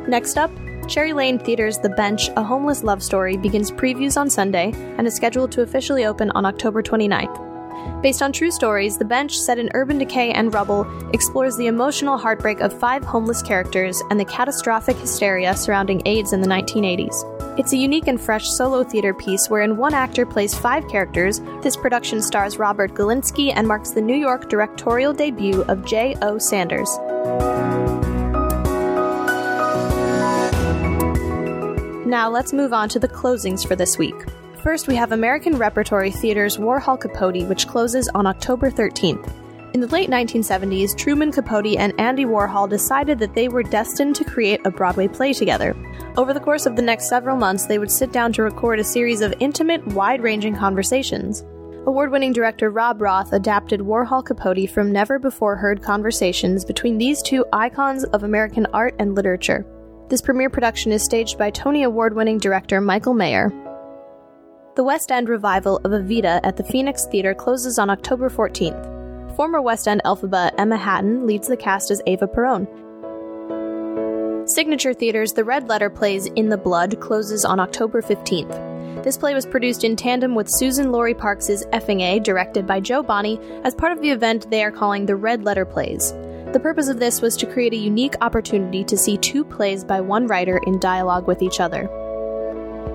Next 0.08 0.38
up, 0.38 0.52
Cherry 0.88 1.14
Lane 1.14 1.38
Theater's 1.38 1.78
The 1.78 1.90
Bench, 1.90 2.30
A 2.36 2.44
Homeless 2.44 2.84
Love 2.84 3.04
Story 3.04 3.38
begins 3.38 3.70
previews 3.70 4.20
on 4.20 4.28
Sunday 4.28 4.74
and 4.98 5.06
is 5.06 5.16
scheduled 5.16 5.52
to 5.52 5.62
officially 5.62 6.06
open 6.06 6.32
on 6.32 6.46
October 6.46 6.82
29th. 6.82 7.49
Based 8.02 8.22
on 8.22 8.32
true 8.32 8.52
stories, 8.52 8.98
The 8.98 9.06
Bench, 9.06 9.38
set 9.38 9.60
in 9.60 9.70
urban 9.74 9.98
decay 9.98 10.32
and 10.32 10.54
rubble, 10.54 10.88
explores 11.14 11.58
the 11.58 11.68
emotional 11.68 12.18
heartbreak 12.18 12.62
of 12.62 12.78
five 12.80 13.04
homeless 13.04 13.42
characters 13.42 14.02
and 14.10 14.20
the 14.20 14.26
catastrophic 14.26 14.96
hysteria 14.98 15.56
surrounding 15.56 16.02
AIDS 16.06 16.32
in 16.32 16.42
the 16.42 16.48
1980s. 16.48 17.60
It's 17.60 17.74
a 17.74 17.78
unique 17.78 18.08
and 18.08 18.20
fresh 18.20 18.48
solo 18.48 18.86
theater 18.86 19.14
piece 19.14 19.50
wherein 19.50 19.76
one 19.76 19.94
actor 19.94 20.26
plays 20.26 20.58
five 20.58 20.88
characters. 20.88 21.42
This 21.62 21.76
production 21.76 22.22
stars 22.22 22.58
Robert 22.58 22.94
Galinsky 22.94 23.52
and 23.54 23.68
marks 23.68 23.92
the 23.92 24.02
New 24.02 24.16
York 24.16 24.50
directorial 24.50 25.12
debut 25.12 25.64
of 25.64 25.84
J.O. 25.86 26.38
Sanders. 26.38 26.90
Now 32.08 32.30
let's 32.30 32.54
move 32.54 32.72
on 32.72 32.88
to 32.90 33.00
the 33.00 33.10
closings 33.10 33.68
for 33.68 33.76
this 33.76 33.98
week. 33.98 34.16
First, 34.64 34.90
we 34.90 34.96
have 34.96 35.14
American 35.14 35.58
Repertory 35.58 36.12
Theater's 36.12 36.58
Warhol 36.58 37.00
Capote, 37.00 37.48
which 37.48 37.66
closes 37.66 38.10
on 38.10 38.28
October 38.28 38.70
13th. 38.70 39.32
In 39.74 39.80
the 39.80 39.88
late 39.88 40.10
1970s, 40.10 40.98
Truman 40.98 41.32
Capote 41.32 41.78
and 41.78 41.94
Andy 41.98 42.26
Warhol 42.26 42.68
decided 42.68 43.20
that 43.20 43.34
they 43.34 43.48
were 43.48 43.64
destined 43.64 44.18
to 44.18 44.26
create 44.26 44.60
a 44.66 44.72
Broadway 44.72 45.08
play 45.08 45.32
together. 45.32 45.78
Over 46.18 46.34
the 46.34 46.42
course 46.42 46.66
of 46.66 46.76
the 46.76 46.82
next 46.82 47.08
several 47.08 47.38
months, 47.38 47.68
they 47.68 47.80
would 47.80 47.90
sit 47.90 48.12
down 48.12 48.34
to 48.34 48.44
record 48.44 48.80
a 48.80 48.84
series 48.84 49.22
of 49.22 49.34
intimate, 49.40 49.86
wide 49.88 50.22
ranging 50.22 50.58
conversations. 50.58 51.46
Award 51.86 52.12
winning 52.12 52.34
director 52.34 52.70
Rob 52.70 53.02
Roth 53.02 53.32
adapted 53.32 53.80
Warhol 53.80 54.26
Capote 54.26 54.70
from 54.70 54.92
never 54.92 55.20
before 55.20 55.56
heard 55.56 55.82
conversations 55.82 56.66
between 56.66 56.98
these 56.98 57.22
two 57.22 57.46
icons 57.54 58.04
of 58.04 58.24
American 58.24 58.66
art 58.74 58.94
and 59.00 59.16
literature. 59.16 59.66
This 60.10 60.22
premiere 60.22 60.50
production 60.50 60.92
is 60.92 61.02
staged 61.02 61.38
by 61.38 61.50
Tony 61.50 61.84
Award 61.84 62.14
winning 62.14 62.40
director 62.40 62.82
Michael 62.82 63.14
Mayer. 63.14 63.69
The 64.80 64.86
West 64.86 65.12
End 65.12 65.28
revival 65.28 65.76
of 65.84 65.92
Evita 65.92 66.40
at 66.42 66.56
the 66.56 66.64
Phoenix 66.64 67.06
Theater 67.06 67.34
closes 67.34 67.78
on 67.78 67.90
October 67.90 68.30
14th. 68.30 69.36
Former 69.36 69.62
West 69.62 69.90
End 69.90 70.02
Elphaba 70.06 70.54
Emma 70.58 70.78
Hatton 70.78 71.28
leads 71.28 71.50
the 71.50 71.58
cast 71.58 71.92
as 71.92 72.02
Eva 72.06 72.26
Peron. 72.26 72.66
Signature 74.48 74.94
Theater's 74.94 75.34
The 75.34 75.44
Red 75.44 75.68
Letter 75.68 75.90
plays 75.90 76.28
In 76.28 76.48
the 76.48 76.58
Blood 76.58 77.02
closes 77.02 77.44
on 77.44 77.60
October 77.60 78.02
15th. 78.02 79.04
This 79.04 79.18
play 79.18 79.34
was 79.34 79.46
produced 79.46 79.84
in 79.84 79.98
tandem 79.98 80.34
with 80.34 80.48
Suzan-Lori 80.48 81.14
Parks' 81.14 81.66
Effing 81.74 82.00
A, 82.00 82.22
directed 82.22 82.66
by 82.66 82.80
Jo 82.80 83.04
Bonney, 83.04 83.38
as 83.66 83.76
part 83.76 83.92
of 83.92 84.02
the 84.02 84.12
event 84.12 84.50
they 84.50 84.64
are 84.64 84.72
calling 84.72 85.06
the 85.06 85.18
Red 85.18 85.44
Letter 85.44 85.66
Plays. 85.66 86.14
The 86.54 86.60
purpose 86.64 86.88
of 86.88 87.00
this 87.00 87.22
was 87.22 87.36
to 87.36 87.52
create 87.52 87.74
a 87.74 87.78
unique 87.78 88.16
opportunity 88.22 88.86
to 88.86 88.98
see 88.98 89.18
two 89.18 89.44
plays 89.44 89.84
by 89.84 90.00
one 90.00 90.26
writer 90.26 90.62
in 90.66 90.80
dialogue 90.80 91.28
with 91.28 91.42
each 91.42 91.60
other. 91.60 91.90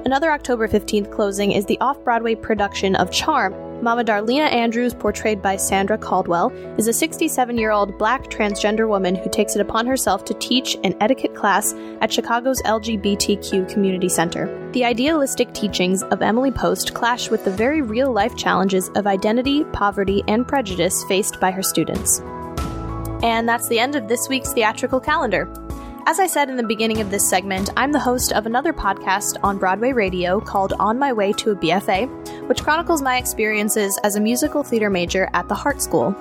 Another 0.05 0.31
October 0.31 0.69
15th 0.69 1.11
closing 1.11 1.53
is 1.53 1.65
the 1.67 1.81
off 1.81 2.03
Broadway 2.05 2.35
production 2.35 2.95
of 2.97 3.11
Charm. 3.11 3.55
Mama 3.83 4.05
Darlena 4.05 4.51
Andrews, 4.51 4.95
portrayed 4.95 5.43
by 5.43 5.57
Sandra 5.57 5.99
Caldwell, 5.99 6.51
is 6.79 6.87
a 6.87 6.93
67 6.93 7.59
year 7.59 7.71
old 7.71 7.99
black 7.99 8.25
transgender 8.25 8.89
woman 8.89 9.15
who 9.15 9.31
takes 9.31 9.57
it 9.57 9.61
upon 9.61 9.87
herself 9.87 10.25
to 10.27 10.35
teach 10.35 10.77
an 10.85 10.95
etiquette 11.01 11.35
class 11.35 11.75
at 12.01 12.13
Chicago's 12.13 12.63
LGBTQ 12.63 13.69
Community 13.69 14.09
Center. 14.09 14.71
The 14.73 14.85
idealistic 14.85 15.53
teachings 15.53 16.03
of 16.05 16.23
Emily 16.23 16.51
Post 16.51 16.95
clash 16.95 17.31
with 17.31 17.45
the 17.45 17.51
very 17.51 17.83
real 17.83 18.13
life 18.13 18.37
challenges 18.37 18.91
of 18.97 19.07
identity, 19.07 19.65
poverty, 19.65 20.23
and 20.29 20.47
prejudice 20.47 21.05
faced 21.05 21.41
by 21.41 21.51
her 21.51 21.63
students. 21.63 22.21
And 23.23 23.49
that's 23.49 23.69
the 23.69 23.79
end 23.79 23.97
of 23.97 24.09
this 24.09 24.29
week's 24.29 24.53
theatrical 24.53 25.01
calendar. 25.01 25.49
As 26.07 26.21
I 26.21 26.27
said 26.27 26.51
in 26.51 26.59
the 26.59 26.63
beginning 26.63 27.01
of 27.01 27.11
this 27.11 27.31
segment, 27.31 27.71
I'm 27.79 27.91
the 27.91 27.99
host 27.99 28.31
of 28.33 28.45
another 28.45 28.75
podcast 28.75 29.39
on 29.43 29.57
Broadway 29.57 29.93
radio 29.93 30.39
called 30.39 30.75
On 30.79 30.99
My 30.99 31.15
Way 31.15 31.33
to 31.33 31.53
a 31.53 31.57
BFA, 31.57 32.47
which 32.47 32.63
chronicles 32.63 33.01
my 33.01 33.17
experiences 33.17 33.99
as 34.05 34.15
a 34.15 34.21
musical 34.21 34.63
theater 34.63 34.91
major 34.91 35.31
at 35.33 35.49
the 35.49 35.55
Hartt 35.55 35.81
School. 35.81 36.15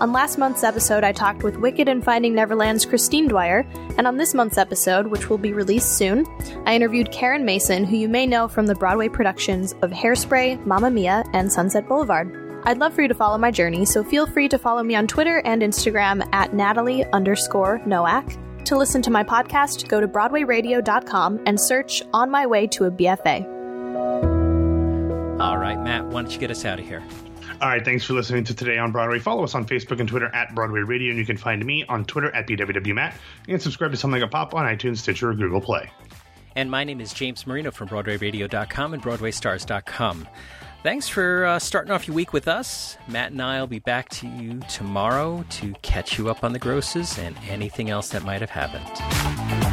On 0.00 0.12
last 0.12 0.36
month's 0.36 0.62
episode, 0.62 1.04
I 1.04 1.12
talked 1.12 1.42
with 1.42 1.56
Wicked 1.56 1.88
and 1.88 2.04
Finding 2.04 2.34
Neverland's 2.34 2.84
Christine 2.84 3.26
Dwyer, 3.26 3.66
and 3.96 4.06
on 4.06 4.18
this 4.18 4.34
month's 4.34 4.58
episode, 4.58 5.06
which 5.06 5.30
will 5.30 5.38
be 5.38 5.54
released 5.54 5.96
soon, 5.96 6.26
I 6.66 6.74
interviewed 6.74 7.10
Karen 7.10 7.46
Mason, 7.46 7.84
who 7.84 7.96
you 7.96 8.10
may 8.10 8.26
know 8.26 8.46
from 8.46 8.66
the 8.66 8.74
Broadway 8.74 9.08
productions 9.08 9.72
of 9.80 9.90
Hairspray, 9.90 10.66
Mamma 10.66 10.90
Mia, 10.90 11.24
and 11.32 11.50
Sunset 11.50 11.88
Boulevard. 11.88 12.60
I'd 12.64 12.78
love 12.78 12.92
for 12.92 13.00
you 13.00 13.08
to 13.08 13.14
follow 13.14 13.38
my 13.38 13.50
journey, 13.50 13.86
so 13.86 14.04
feel 14.04 14.26
free 14.26 14.50
to 14.50 14.58
follow 14.58 14.82
me 14.82 14.94
on 14.96 15.06
Twitter 15.06 15.40
and 15.46 15.62
Instagram 15.62 16.28
at 16.34 16.52
Natalie 16.52 17.04
underscore 17.06 17.78
Noack. 17.86 18.38
To 18.66 18.78
listen 18.78 19.02
to 19.02 19.10
my 19.10 19.22
podcast, 19.22 19.88
go 19.88 20.00
to 20.00 20.08
BroadwayRadio.com 20.08 21.40
and 21.44 21.60
search 21.60 22.02
On 22.14 22.30
My 22.30 22.46
Way 22.46 22.66
to 22.68 22.84
a 22.84 22.90
BFA. 22.90 23.44
All 25.38 25.58
right, 25.58 25.78
Matt, 25.78 26.06
why 26.06 26.22
don't 26.22 26.32
you 26.32 26.38
get 26.38 26.50
us 26.50 26.64
out 26.64 26.78
of 26.78 26.86
here? 26.86 27.02
All 27.60 27.68
right, 27.68 27.84
thanks 27.84 28.04
for 28.04 28.14
listening 28.14 28.44
to 28.44 28.54
Today 28.54 28.78
on 28.78 28.90
Broadway. 28.90 29.18
Follow 29.18 29.44
us 29.44 29.54
on 29.54 29.66
Facebook 29.66 30.00
and 30.00 30.08
Twitter 30.08 30.34
at 30.34 30.54
Broadway 30.54 30.80
Radio, 30.80 31.10
and 31.10 31.18
you 31.18 31.26
can 31.26 31.36
find 31.36 31.64
me 31.64 31.84
on 31.88 32.06
Twitter 32.06 32.34
at 32.34 32.46
BWWMatt, 32.46 33.14
and 33.48 33.60
subscribe 33.60 33.90
to 33.90 33.98
Something 33.98 34.20
Like 34.22 34.28
a 34.28 34.30
Pop 34.30 34.54
on 34.54 34.64
iTunes, 34.64 34.98
Stitcher, 34.98 35.30
or 35.30 35.34
Google 35.34 35.60
Play. 35.60 35.90
And 36.56 36.70
my 36.70 36.84
name 36.84 37.00
is 37.00 37.12
James 37.12 37.46
Marino 37.46 37.70
from 37.70 37.88
BroadwayRadio.com 37.88 38.94
and 38.94 39.02
BroadwayStars.com. 39.02 40.28
Thanks 40.84 41.08
for 41.08 41.46
uh, 41.46 41.58
starting 41.58 41.90
off 41.92 42.06
your 42.06 42.14
week 42.14 42.34
with 42.34 42.46
us. 42.46 42.98
Matt 43.08 43.32
and 43.32 43.40
I 43.40 43.58
will 43.58 43.66
be 43.66 43.78
back 43.78 44.10
to 44.10 44.28
you 44.28 44.60
tomorrow 44.68 45.42
to 45.48 45.72
catch 45.80 46.18
you 46.18 46.28
up 46.28 46.44
on 46.44 46.52
the 46.52 46.58
grosses 46.58 47.18
and 47.18 47.34
anything 47.48 47.88
else 47.88 48.10
that 48.10 48.22
might 48.22 48.42
have 48.42 48.50
happened. 48.50 49.63